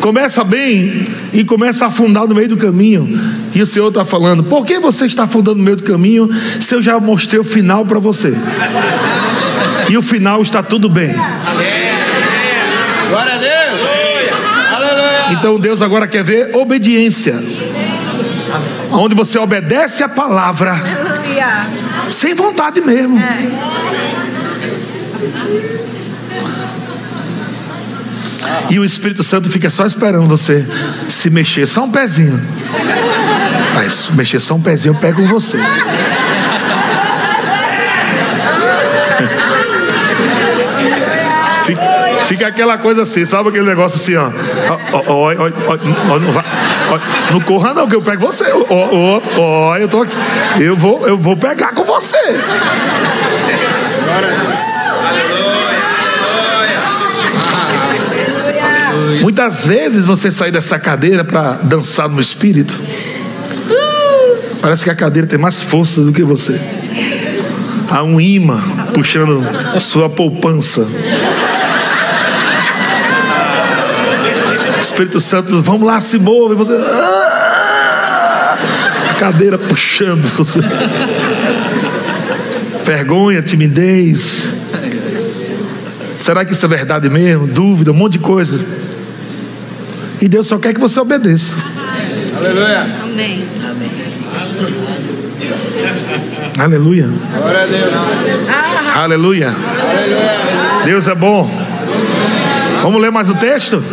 Começa 0.00 0.44
bem 0.44 1.04
e 1.32 1.42
começa 1.42 1.86
a 1.86 1.88
afundar 1.88 2.28
no 2.28 2.34
meio 2.34 2.48
do 2.48 2.56
caminho. 2.58 3.08
E 3.54 3.62
o 3.62 3.66
Senhor 3.66 3.88
está 3.88 4.04
falando: 4.04 4.44
por 4.44 4.66
que 4.66 4.78
você 4.78 5.06
está 5.06 5.22
afundando 5.22 5.56
no 5.56 5.64
meio 5.64 5.76
do 5.76 5.82
caminho 5.82 6.28
se 6.60 6.74
eu 6.74 6.82
já 6.82 7.00
mostrei 7.00 7.40
o 7.40 7.44
final 7.44 7.84
para 7.86 7.98
você? 7.98 8.34
E 9.88 9.96
o 9.96 10.02
final 10.02 10.42
está 10.42 10.62
tudo 10.62 10.88
bem. 10.90 11.14
Glória 13.08 13.34
a 13.34 13.38
Deus. 13.38 13.80
Aleluia. 14.74 15.32
Então 15.32 15.58
Deus 15.58 15.82
agora 15.82 16.06
quer 16.06 16.22
ver 16.22 16.54
obediência. 16.56 17.34
Onde 18.90 19.14
você 19.14 19.38
obedece 19.38 20.02
a 20.02 20.08
palavra 20.08 20.72
Aleluia. 20.72 21.66
sem 22.10 22.34
vontade 22.34 22.80
mesmo. 22.80 23.20
E 28.70 28.78
o 28.78 28.84
Espírito 28.84 29.22
Santo 29.22 29.48
fica 29.50 29.70
só 29.70 29.86
esperando 29.86 30.26
você 30.26 30.64
se 31.08 31.30
mexer, 31.30 31.66
só 31.66 31.84
um 31.84 31.90
pezinho. 31.90 32.40
Mas 33.74 33.92
se 33.92 34.12
mexer 34.12 34.40
só 34.40 34.54
um 34.54 34.60
pezinho, 34.60 34.94
eu 34.94 34.98
pego 34.98 35.22
você. 35.26 35.58
Fica, 42.26 42.48
aquela 42.48 42.76
coisa 42.76 43.02
assim, 43.02 43.24
sabe 43.24 43.50
aquele 43.50 43.64
negócio 43.66 43.96
assim, 43.96 44.16
ó. 44.16 44.30
Não, 47.30 47.40
corra 47.40 47.72
não, 47.72 47.88
que 47.88 47.94
eu 47.94 48.02
pego 48.02 48.26
você. 48.26 48.44
Ó, 48.52 48.64
ó, 48.68 49.20
ó, 49.38 49.76
eu 49.76 49.88
tô 49.88 50.02
aqui. 50.02 50.14
Eu 50.60 50.76
vou, 50.76 51.06
eu 51.06 51.16
vou 51.16 51.36
pegar 51.36 51.72
com 51.72 51.84
você. 51.84 52.16
Muitas 59.20 59.64
vezes 59.66 60.06
você 60.06 60.30
sai 60.30 60.50
dessa 60.50 60.78
cadeira 60.78 61.24
para 61.24 61.52
dançar 61.62 62.08
no 62.08 62.20
espírito. 62.20 62.78
Parece 64.60 64.84
que 64.84 64.90
a 64.90 64.94
cadeira 64.94 65.28
tem 65.28 65.38
mais 65.38 65.62
força 65.62 66.00
do 66.00 66.12
que 66.12 66.22
você. 66.22 66.60
Há 67.88 68.02
um 68.02 68.20
imã 68.20 68.60
puxando 68.92 69.44
sua 69.78 70.08
poupança. 70.10 70.86
Espírito 74.96 75.20
Santo, 75.20 75.60
vamos 75.60 75.86
lá, 75.86 76.00
se 76.00 76.18
move. 76.18 76.54
Você, 76.54 76.72
Ah! 76.72 78.56
cadeira 79.18 79.58
puxando. 79.58 80.24
Vergonha, 82.82 83.42
timidez. 83.42 84.54
Será 86.16 86.46
que 86.46 86.52
isso 86.52 86.64
é 86.64 86.68
verdade 86.70 87.10
mesmo? 87.10 87.46
Dúvida, 87.46 87.92
um 87.92 87.94
monte 87.94 88.12
de 88.14 88.20
coisa. 88.20 88.58
E 90.18 90.26
Deus 90.28 90.46
só 90.46 90.56
quer 90.58 90.72
que 90.72 90.80
você 90.80 90.98
obedeça. 90.98 91.54
Aleluia. 92.38 92.86
Amém. 93.02 93.46
Aleluia. 96.58 97.10
Glória 97.36 97.62
a 97.62 97.66
Deus. 97.66 97.94
Aleluia. 98.94 99.54
Deus 100.86 101.06
é 101.06 101.14
bom. 101.14 101.50
Vamos 102.80 103.02
ler 103.02 103.10
mais 103.10 103.28
o 103.28 103.34
texto? 103.34 103.84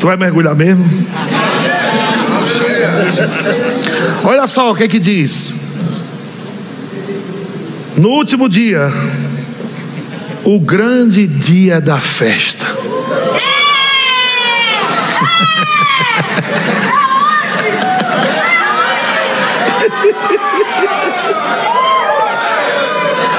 Tu 0.00 0.06
vai 0.06 0.16
mergulhar 0.16 0.54
mesmo? 0.54 0.84
Olha 4.24 4.46
só 4.46 4.70
o 4.70 4.74
que 4.74 4.84
é 4.84 4.88
que 4.88 4.98
diz. 4.98 5.52
No 7.96 8.10
último 8.10 8.48
dia, 8.48 8.92
o 10.44 10.60
grande 10.60 11.26
dia 11.26 11.80
da 11.80 11.98
festa. 11.98 12.66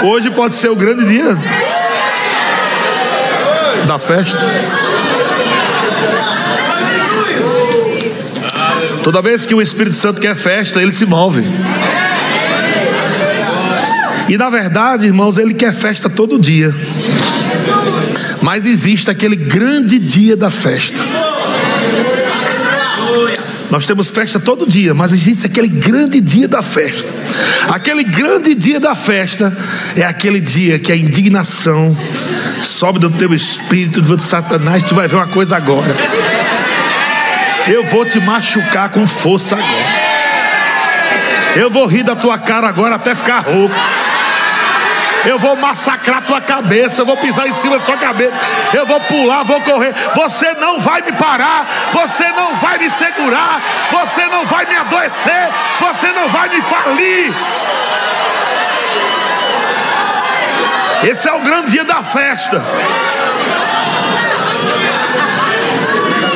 Hoje 0.03 0.29
pode 0.31 0.55
ser 0.55 0.69
o 0.69 0.75
grande 0.75 1.05
dia 1.05 1.37
da 3.87 3.97
festa. 3.97 4.37
Toda 9.11 9.23
vez 9.23 9.43
que 9.43 9.55
o 9.55 9.59
Espírito 9.59 9.95
Santo 9.95 10.21
quer 10.21 10.35
festa, 10.35 10.79
ele 10.79 10.91
se 10.91 11.03
move. 11.03 11.43
E 14.27 14.37
na 14.37 14.51
verdade, 14.51 15.07
irmãos, 15.07 15.39
ele 15.39 15.55
quer 15.55 15.73
festa 15.73 16.07
todo 16.07 16.37
dia. 16.37 16.71
Mas 18.39 18.67
existe 18.67 19.09
aquele 19.09 19.35
grande 19.35 19.97
dia 19.97 20.37
da 20.37 20.51
festa. 20.51 20.99
Nós 23.71 23.87
temos 23.87 24.11
festa 24.11 24.39
todo 24.39 24.67
dia, 24.67 24.93
mas 24.93 25.11
existe 25.11 25.43
aquele 25.43 25.69
grande 25.69 26.21
dia 26.21 26.47
da 26.47 26.61
festa. 26.61 27.11
Aquele 27.67 28.03
grande 28.03 28.53
dia 28.53 28.79
da 28.79 28.93
festa 28.93 29.51
é 29.95 30.03
aquele 30.03 30.39
dia 30.39 30.77
que 30.77 30.91
a 30.91 30.95
indignação 30.95 31.97
sobe 32.61 32.99
do 32.99 33.09
teu 33.09 33.33
espírito, 33.33 34.03
do 34.03 34.19
Satanás. 34.19 34.83
Tu 34.83 34.93
vai 34.93 35.07
ver 35.07 35.15
uma 35.15 35.27
coisa 35.27 35.57
agora. 35.57 35.95
Eu 37.69 37.85
vou 37.85 38.03
te 38.03 38.19
machucar 38.19 38.89
com 38.89 39.05
força 39.05 39.55
agora. 39.55 40.09
Eu 41.55 41.69
vou 41.69 41.85
rir 41.85 42.03
da 42.03 42.15
tua 42.15 42.37
cara 42.37 42.67
agora 42.67 42.95
até 42.95 43.13
ficar 43.13 43.39
rouco. 43.39 43.75
Eu 45.25 45.37
vou 45.37 45.55
massacrar 45.55 46.23
tua 46.23 46.41
cabeça, 46.41 47.01
eu 47.01 47.05
vou 47.05 47.17
pisar 47.17 47.47
em 47.47 47.51
cima 47.51 47.77
da 47.77 47.83
sua 47.83 47.97
cabeça, 47.97 48.33
eu 48.73 48.85
vou 48.85 48.99
pular, 49.01 49.43
vou 49.43 49.59
correr. 49.61 49.93
Você 50.15 50.53
não 50.53 50.79
vai 50.79 51.01
me 51.01 51.11
parar, 51.11 51.67
você 51.91 52.27
não 52.31 52.55
vai 52.55 52.77
me 52.77 52.89
segurar, 52.89 53.61
você 53.91 54.25
não 54.27 54.45
vai 54.45 54.65
me 54.65 54.75
adoecer, 54.75 55.49
você 55.79 56.07
não 56.13 56.29
vai 56.29 56.49
me 56.49 56.61
falir. 56.61 57.33
Esse 61.03 61.29
é 61.29 61.33
o 61.33 61.39
grande 61.39 61.71
dia 61.71 61.83
da 61.83 62.01
festa. 62.01 62.63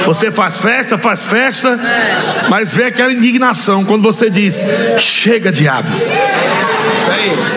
Você 0.05 0.31
faz 0.31 0.59
festa, 0.59 0.97
faz 0.97 1.25
festa, 1.25 1.79
mas 2.49 2.73
vê 2.73 2.85
aquela 2.85 3.13
indignação 3.13 3.85
quando 3.85 4.03
você 4.03 4.29
diz: 4.29 4.61
chega, 4.97 5.51
diabo. 5.51 5.89
Isso. 5.95 7.53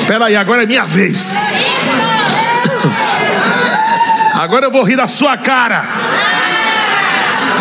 Espera 0.00 0.26
aí, 0.26 0.36
agora 0.36 0.62
é 0.62 0.66
minha 0.66 0.84
vez. 0.84 1.30
Agora 4.34 4.66
eu 4.66 4.70
vou 4.70 4.82
rir 4.84 4.96
da 4.96 5.06
sua 5.08 5.36
cara. 5.36 5.84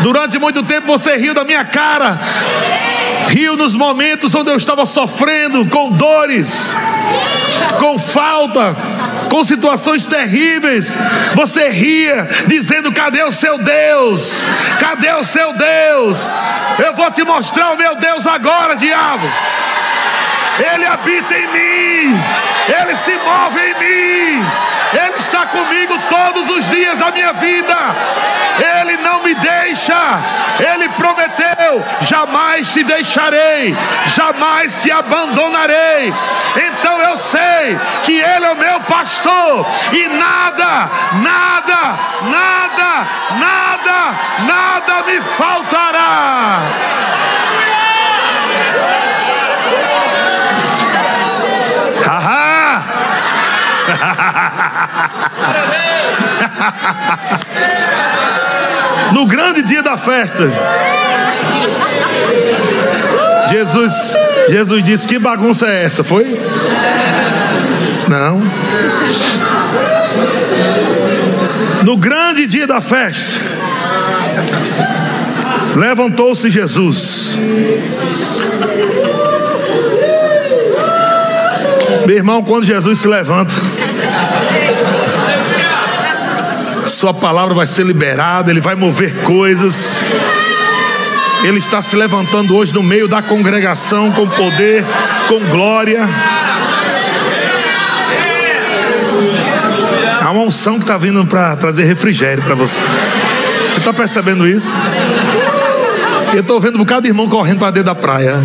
Durante 0.01 0.38
muito 0.38 0.61
tempo 0.63 0.88
você 0.88 1.17
riu 1.17 1.34
da 1.34 1.43
minha 1.43 1.65
cara. 1.65 2.19
Riu 3.30 3.57
nos 3.57 3.75
momentos 3.75 4.34
onde 4.36 4.51
eu 4.51 4.57
estava 4.57 4.86
sofrendo 4.86 5.65
com 5.65 5.91
dores, 5.91 6.73
com 7.80 7.97
falta, 7.97 8.75
com 9.30 9.43
situações 9.43 10.05
terríveis. 10.05 10.97
Você 11.36 11.69
ria, 11.69 12.28
dizendo: 12.47 12.91
Cadê 12.91 13.23
o 13.23 13.32
seu 13.32 13.57
Deus? 13.57 14.34
Cadê 14.80 15.11
o 15.13 15.23
seu 15.23 15.53
Deus? 15.53 16.30
Eu 16.84 16.93
vou 16.95 17.11
te 17.11 17.23
mostrar 17.23 17.71
o 17.71 17.78
meu 17.78 17.95
Deus 17.95 18.25
agora, 18.25 18.75
diabo. 18.75 19.28
Ele 20.59 20.86
habita 20.86 21.38
em 21.38 21.47
mim, 21.47 22.19
Ele 22.67 22.95
se 22.95 23.11
move 23.11 23.59
em 23.59 23.73
mim, 23.75 24.45
Ele 24.91 25.17
está 25.19 25.45
comigo 25.45 25.99
todos 26.09 26.49
os 26.49 26.67
dias 26.69 26.97
da 26.97 27.11
minha 27.11 27.32
vida, 27.34 27.75
Ele 28.80 28.97
não 28.97 29.21
me 29.21 29.36
deixa, 29.36 30.19
Ele 30.59 30.89
prometeu: 30.89 31.86
jamais 32.01 32.73
te 32.73 32.84
deixarei, 32.84 33.75
jamais 34.07 34.82
te 34.82 34.91
abandonarei. 34.91 36.11
Então 36.55 37.01
eu 37.03 37.15
sei 37.15 37.78
que 38.03 38.16
é 38.47 38.51
o 38.51 38.55
meu 38.55 38.79
pastor 38.81 39.65
e 39.91 40.07
nada, 40.07 40.89
nada, 41.21 41.99
nada, 42.23 43.05
nada, 43.37 44.15
nada 44.45 45.03
me 45.03 45.21
faltará. 45.37 46.61
No 59.13 59.25
grande 59.25 59.61
dia 59.63 59.81
da 59.81 59.95
festa, 59.97 60.51
Jesus, 63.49 63.93
Jesus 64.49 64.83
disse: 64.83 65.07
Que 65.07 65.17
bagunça 65.17 65.65
é 65.67 65.85
essa? 65.85 66.03
Foi? 66.03 66.37
Não. 68.07 68.41
No 71.84 71.97
grande 71.97 72.45
dia 72.45 72.67
da 72.67 72.82
festa, 72.82 73.39
levantou-se 75.75 76.49
Jesus. 76.49 77.38
Meu 82.05 82.15
irmão, 82.15 82.43
quando 82.43 82.65
Jesus 82.65 82.99
se 82.99 83.07
levanta, 83.07 83.53
Sua 86.88 87.13
palavra 87.13 87.53
vai 87.53 87.67
ser 87.67 87.86
liberada, 87.86 88.49
Ele 88.49 88.61
vai 88.61 88.73
mover 88.73 89.13
coisas. 89.17 89.97
Ele 91.43 91.59
está 91.59 91.82
se 91.82 91.95
levantando 91.95 92.55
hoje 92.55 92.73
no 92.73 92.82
meio 92.82 93.07
da 93.07 93.21
congregação 93.21 94.11
com 94.11 94.28
poder, 94.28 94.84
com 95.28 95.39
glória. 95.51 96.07
Há 100.28 100.32
uma 100.32 100.41
unção 100.41 100.73
que 100.73 100.82
está 100.82 100.97
vindo 100.97 101.25
para 101.25 101.55
trazer 101.55 101.86
refrigério 101.86 102.43
para 102.43 102.53
você. 102.53 102.82
Você 103.71 103.80
está 103.80 103.93
percebendo 103.93 104.45
isso? 104.45 104.73
Eu 106.34 106.41
estou 106.41 106.59
vendo 106.59 106.75
um 106.75 106.80
bocado 106.80 107.03
de 107.03 107.07
irmão 107.07 107.30
correndo 107.30 107.59
para 107.59 107.71
dentro 107.71 107.86
da 107.86 107.95
praia. 107.95 108.36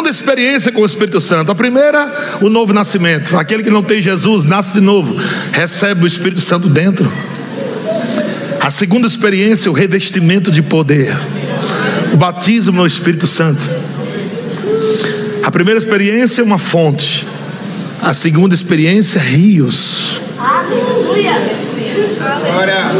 Segunda 0.07 0.11
experiência 0.11 0.71
com 0.71 0.83
o 0.83 0.87
Espírito 0.87 1.21
Santo. 1.21 1.51
A 1.51 1.55
primeira, 1.55 2.39
o 2.41 2.49
novo 2.49 2.73
nascimento. 2.73 3.37
Aquele 3.37 3.65
que 3.65 3.71
não 3.71 3.83
tem 3.83 4.01
Jesus, 4.01 4.45
nasce 4.45 4.75
de 4.75 4.81
novo, 4.81 5.17
recebe 5.51 6.05
o 6.05 6.07
Espírito 6.07 6.41
Santo 6.41 6.69
dentro. 6.69 7.11
A 8.61 8.71
segunda 8.71 9.09
experiência, 9.09 9.69
o 9.69 9.75
revestimento 9.75 10.49
de 10.49 10.63
poder. 10.63 11.13
O 12.13 12.17
batismo 12.17 12.73
no 12.77 12.87
Espírito 12.87 13.27
Santo. 13.27 13.61
A 15.43 15.51
primeira 15.51 15.79
experiência, 15.79 16.45
uma 16.45 16.59
fonte. 16.59 17.27
A 18.01 18.15
segunda 18.15 18.55
experiência, 18.55 19.21
rios. 19.21 20.21
Glória. 22.45 22.93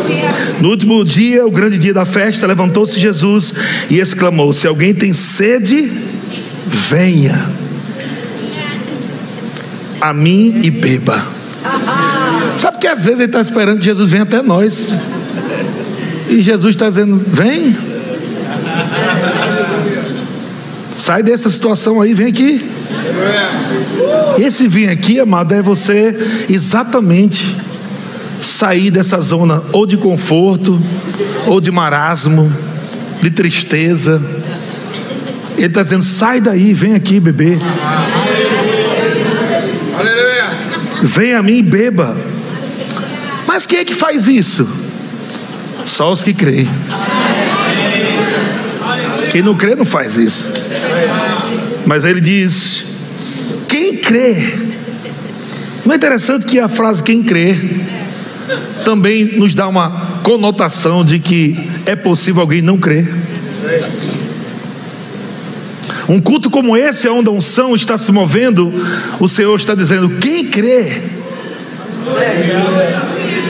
No 0.61 0.71
último 0.71 1.05
dia, 1.05 1.47
o 1.47 1.51
grande 1.53 1.79
dia 1.79 1.95
da 1.95 2.05
festa, 2.05 2.49
levantou-se 2.49 2.99
Jesus 2.99 3.55
e 3.89 4.01
exclamou: 4.01 4.53
Se 4.53 4.67
alguém 4.67 4.93
tem 4.93 5.13
sede, 5.13 5.91
venha 6.67 7.49
a 10.01 10.12
mim 10.12 10.61
e 10.62 10.71
beba. 10.71 11.27
Sabe 12.57 12.79
que 12.79 12.87
às 12.87 13.05
vezes 13.05 13.21
ele 13.21 13.29
está 13.29 13.41
esperando 13.41 13.79
que 13.79 13.85
Jesus 13.85 14.11
venha 14.11 14.23
até 14.23 14.43
nós. 14.43 14.89
E 16.29 16.43
Jesus 16.43 16.75
está 16.75 16.89
dizendo: 16.89 17.23
Vem. 17.27 17.77
Sai 20.93 21.23
dessa 21.23 21.51
situação 21.51 22.01
aí, 22.01 22.14
vem 22.14 22.29
aqui. 22.29 22.64
Esse 24.39 24.67
vir 24.67 24.89
aqui, 24.89 25.21
amado, 25.21 25.55
é 25.55 25.62
você 25.62 26.47
exatamente 26.49 27.55
sair 28.41 28.91
dessa 28.91 29.21
zona 29.21 29.62
ou 29.73 29.87
de 29.87 29.97
conforto, 29.97 30.81
ou 31.47 31.61
de 31.61 31.71
marasmo, 31.71 32.51
de 33.21 33.31
tristeza. 33.31 34.21
Ele 35.57 35.67
está 35.67 35.83
dizendo: 35.83 36.03
sai 36.03 36.41
daí, 36.41 36.73
vem 36.73 36.95
aqui 36.95 37.19
beber. 37.19 37.59
Aleluia. 39.99 40.51
Vem 41.03 41.35
a 41.35 41.43
mim 41.43 41.59
e 41.59 41.63
beba. 41.63 42.17
Mas 43.47 43.65
quem 43.67 43.79
é 43.79 43.85
que 43.85 43.95
faz 43.95 44.27
isso? 44.27 44.69
Só 45.85 46.13
os 46.13 46.23
que 46.23 46.35
creem. 46.35 46.69
Quem 49.31 49.43
não 49.43 49.55
crê 49.55 49.75
não 49.75 49.85
faz 49.85 50.17
isso. 50.17 50.53
Mas 51.87 52.05
ele 52.05 52.21
diz: 52.21 52.85
quem 53.69 53.97
crê. 53.97 54.67
Não 55.85 55.93
é 55.93 55.97
interessante 55.97 56.47
que 56.47 56.59
a 56.59 56.67
frase 56.67 57.03
quem 57.03 57.23
crê 57.23 57.57
também 58.85 59.25
nos 59.37 59.55
dá 59.55 59.69
uma 59.69 60.21
conotação 60.23 61.05
de 61.05 61.19
que 61.19 61.57
é 61.87 61.95
possível 61.95 62.41
alguém 62.41 62.61
não 62.61 62.77
crer. 62.79 63.26
Um 66.09 66.21
culto 66.21 66.49
como 66.49 66.77
esse, 66.77 67.09
onde 67.09 67.29
a 67.29 67.33
unção 67.33 67.75
está 67.75 67.99
se 67.99 68.13
movendo, 68.13 68.73
o 69.19 69.29
Senhor 69.29 69.57
está 69.57 69.75
dizendo: 69.75 70.09
quem 70.21 70.45
crê 70.45 71.03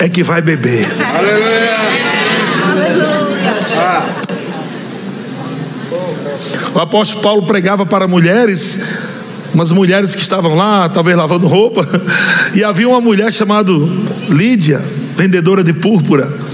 é 0.00 0.08
que 0.08 0.22
vai 0.22 0.40
beber. 0.40 0.86
Aleluia. 1.14 1.76
O 6.74 6.78
apóstolo 6.78 7.22
Paulo 7.22 7.42
pregava 7.46 7.86
para 7.86 8.06
mulheres, 8.06 8.80
umas 9.54 9.70
mulheres 9.70 10.14
que 10.14 10.20
estavam 10.20 10.54
lá, 10.54 10.88
talvez 10.88 11.16
lavando 11.16 11.46
roupa, 11.46 11.88
e 12.54 12.62
havia 12.62 12.88
uma 12.88 13.00
mulher 13.00 13.32
chamada 13.32 13.72
Lídia, 14.28 14.82
vendedora 15.16 15.64
de 15.64 15.72
púrpura. 15.72 16.45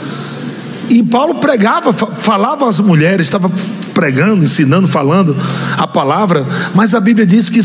E 0.93 1.03
Paulo 1.03 1.37
pregava, 1.37 1.93
fa- 1.93 2.07
falava 2.19 2.69
às 2.69 2.79
mulheres, 2.79 3.27
estava 3.27 3.51
pregando, 3.95 4.45
ensinando, 4.45 4.87
falando 4.87 5.35
a 5.79 5.87
palavra, 5.87 6.47
mas 6.75 6.95
a 6.95 7.01
Bíblia 7.01 7.27
diz 7.27 7.49
que 7.49 7.61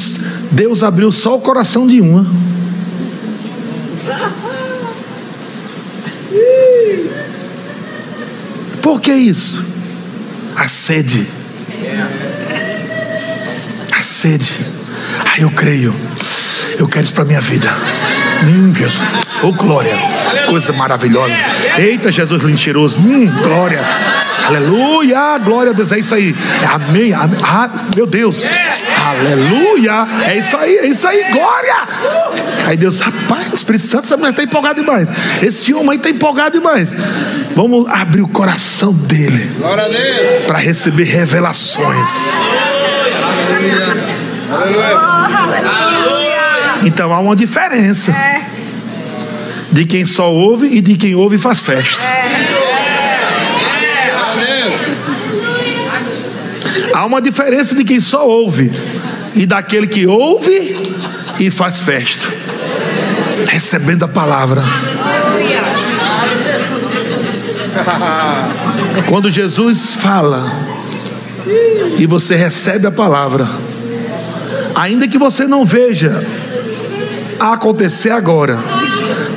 Deus 0.51 0.81
abriu 0.81 1.11
só 1.11 1.35
o 1.35 1.41
coração 1.41 1.85
de 1.87 1.99
uma. 1.99 2.25
Por 8.81 9.01
que 9.01 9.13
isso? 9.13 9.65
A 10.55 10.67
sede. 10.67 11.27
A 13.91 14.03
sede. 14.03 14.65
Ah, 15.25 15.39
eu 15.39 15.49
creio. 15.51 15.93
Eu 16.79 16.87
quero 16.87 17.03
isso 17.05 17.13
para 17.13 17.25
minha 17.25 17.41
vida. 17.41 17.69
Hum, 18.43 18.73
Jesus. 18.75 19.01
Oh, 19.43 19.51
glória. 19.51 19.95
Coisa 20.47 20.73
maravilhosa. 20.73 21.33
Eita, 21.77 22.11
Jesus 22.11 22.41
lindo 22.43 22.57
cheiroso. 22.57 22.97
Hum, 22.99 23.27
glória. 23.41 23.81
Aleluia, 24.47 25.37
glória 25.39 25.71
a 25.71 25.75
Deus, 25.75 25.91
é 25.91 25.99
isso 25.99 26.15
aí. 26.15 26.33
Amém, 26.71 27.13
amém. 27.13 27.37
Ah, 27.43 27.69
meu 27.93 28.05
Deus, 28.07 28.45
aleluia, 29.05 30.07
é 30.25 30.37
isso 30.37 30.55
aí, 30.55 30.77
é 30.77 30.87
isso 30.87 31.05
aí, 31.05 31.21
glória. 31.33 31.75
Aí 32.65 32.77
Deus, 32.77 33.01
rapaz, 33.01 33.51
o 33.51 33.55
Espírito 33.55 33.83
Santo, 33.83 34.05
essa 34.05 34.15
mulher 34.15 34.29
está 34.29 34.43
empolgada 34.43 34.75
demais. 34.79 35.09
Esse 35.43 35.73
homem 35.73 35.91
aí 35.91 35.97
está 35.97 36.09
empolgado 36.09 36.57
demais. 36.57 36.95
Vamos 37.57 37.89
abrir 37.89 38.21
o 38.21 38.27
coração 38.29 38.93
dele 38.93 39.51
Glória 39.57 39.83
a 39.83 39.87
Deus. 39.89 40.45
para 40.45 40.59
receber 40.59 41.03
revelações. 41.03 42.07
Então 46.83 47.13
há 47.13 47.19
uma 47.19 47.35
diferença 47.35 48.13
de 49.71 49.85
quem 49.85 50.05
só 50.05 50.31
ouve 50.31 50.67
e 50.67 50.81
de 50.81 50.95
quem 50.95 51.15
ouve 51.15 51.35
e 51.35 51.39
faz 51.39 51.61
festa. 51.61 52.05
Deus. 54.35 54.81
Há 56.93 57.05
uma 57.05 57.21
diferença 57.21 57.75
de 57.75 57.83
quem 57.83 57.99
só 57.99 58.27
ouve 58.27 58.71
e 59.35 59.45
daquele 59.45 59.87
que 59.87 60.07
ouve 60.07 60.75
e 61.39 61.49
faz 61.51 61.81
festa, 61.81 62.27
recebendo 63.47 64.03
a 64.03 64.07
palavra. 64.07 64.63
Quando 69.07 69.29
Jesus 69.29 69.93
fala 69.95 70.51
e 71.97 72.05
você 72.07 72.35
recebe 72.35 72.87
a 72.87 72.91
palavra, 72.91 73.47
ainda 74.75 75.07
que 75.07 75.17
você 75.17 75.47
não 75.47 75.63
veja 75.63 76.25
acontecer 77.39 78.11
agora, 78.11 78.57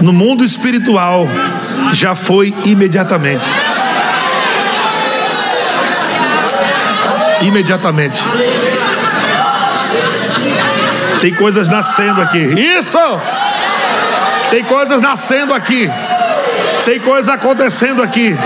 no 0.00 0.12
mundo 0.12 0.44
espiritual 0.44 1.28
já 1.92 2.14
foi 2.14 2.54
imediatamente. 2.64 3.46
Imediatamente. 7.42 8.20
Tem 11.20 11.34
coisas 11.34 11.68
nascendo 11.68 12.20
aqui. 12.20 12.38
Isso! 12.38 12.98
Tem 14.50 14.64
coisas 14.64 15.00
nascendo 15.00 15.54
aqui. 15.54 15.88
Tem 16.84 16.98
coisas 16.98 17.32
acontecendo 17.32 18.02
aqui. 18.02 18.36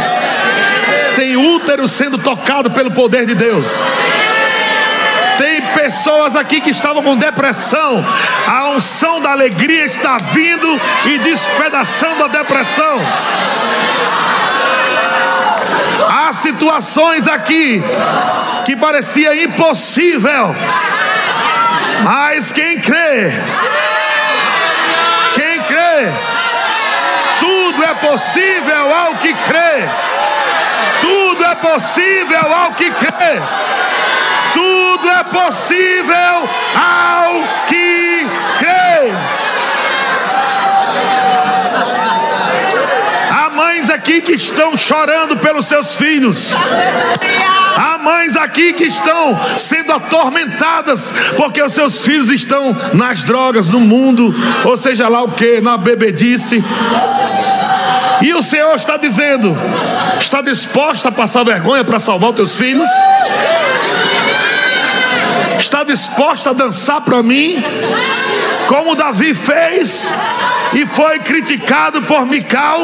Tem 1.17 1.37
útero 1.37 1.87
sendo 1.87 2.19
tocado 2.19 2.71
pelo 2.71 2.91
poder 2.91 3.27
de 3.27 3.35
Deus. 3.35 3.81
Tem 5.37 5.62
pessoas 5.74 6.37
aqui 6.37 6.61
que 6.61 6.70
estavam 6.70 7.03
com 7.03 7.16
depressão. 7.16 8.05
A 8.47 8.68
unção 8.70 9.20
da 9.20 9.32
alegria 9.32 9.85
está 9.85 10.16
vindo 10.32 10.80
e 11.07 11.18
despedaçando 11.18 12.24
a 12.24 12.28
depressão. 12.28 13.01
Há 16.09 16.32
situações 16.32 17.26
aqui 17.26 17.82
que 18.64 18.76
parecia 18.76 19.45
impossível. 19.45 20.55
Mas 22.03 22.53
quem 22.53 22.78
crê, 22.80 23.32
quem 25.35 25.62
crê, 25.62 26.12
tudo 27.41 27.85
é 27.85 27.95
possível 27.95 28.95
ao 28.95 29.14
que 29.14 29.32
crê. 29.32 29.89
Tudo 31.01 31.45
é 31.45 31.55
possível 31.55 32.55
ao 32.55 32.72
que 32.72 32.91
crê. 32.91 33.41
Tudo 35.05 35.17
é 35.17 35.25
possível 35.25 36.49
ao 36.75 37.43
que 37.67 38.27
crê. 38.57 39.13
Há 43.31 43.51
mães 43.51 43.91
aqui 43.91 44.23
que 44.23 44.33
estão 44.33 44.79
chorando 44.79 45.37
pelos 45.37 45.67
seus 45.67 45.95
filhos. 45.95 46.55
Há 47.77 47.99
mães 47.99 48.35
aqui 48.35 48.73
que 48.73 48.85
estão 48.85 49.39
sendo 49.59 49.93
atormentadas 49.93 51.13
porque 51.37 51.63
os 51.63 51.75
seus 51.75 51.99
filhos 51.99 52.31
estão 52.31 52.75
nas 52.95 53.25
drogas, 53.25 53.69
no 53.69 53.81
mundo, 53.81 54.35
ou 54.65 54.75
seja 54.75 55.07
lá 55.07 55.23
o 55.23 55.33
que, 55.33 55.61
na 55.61 55.77
bebedice. 55.77 56.65
E 58.23 58.33
o 58.33 58.41
Senhor 58.41 58.75
está 58.75 58.97
dizendo: 58.97 59.55
está 60.19 60.41
disposta 60.41 61.11
a 61.11 61.13
passar 61.13 61.45
vergonha 61.45 61.85
para 61.85 62.01
salvar 62.01 62.31
os 62.31 62.37
teus 62.37 62.57
filhos? 62.57 62.89
Está 65.65 65.83
disposta 65.83 66.51
a 66.51 66.53
dançar 66.53 67.01
para 67.01 67.23
mim? 67.23 67.57
Como 68.69 68.95
Davi 68.95 69.33
fez 69.33 70.07
e 70.75 70.87
foi 70.87 71.19
criticado 71.21 72.03
por 72.03 72.27
Mical, 72.27 72.81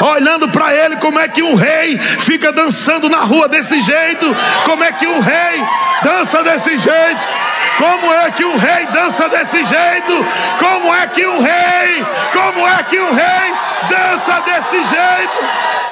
olhando 0.00 0.48
para 0.48 0.72
ele 0.72 0.96
como 0.98 1.18
é 1.18 1.26
que 1.26 1.42
um 1.42 1.56
rei 1.56 1.98
fica 1.98 2.52
dançando 2.52 3.08
na 3.08 3.22
rua 3.22 3.48
desse 3.48 3.80
jeito, 3.80 4.34
como 4.64 4.84
é 4.84 4.92
que 4.92 5.08
um 5.08 5.18
rei 5.18 5.60
dança 6.04 6.40
desse 6.44 6.78
jeito, 6.78 7.20
como 7.78 8.12
é 8.12 8.30
que 8.30 8.44
um 8.44 8.56
rei 8.58 8.86
dança 8.92 9.28
desse 9.28 9.64
jeito, 9.64 10.26
como 10.60 10.94
é 10.94 11.08
que 11.08 11.26
um 11.26 11.42
rei, 11.42 12.06
como 12.32 12.68
é 12.68 12.82
que 12.84 13.00
um 13.00 13.12
rei 13.12 13.54
dança 13.90 14.40
desse 14.46 14.76
jeito. 14.76 15.84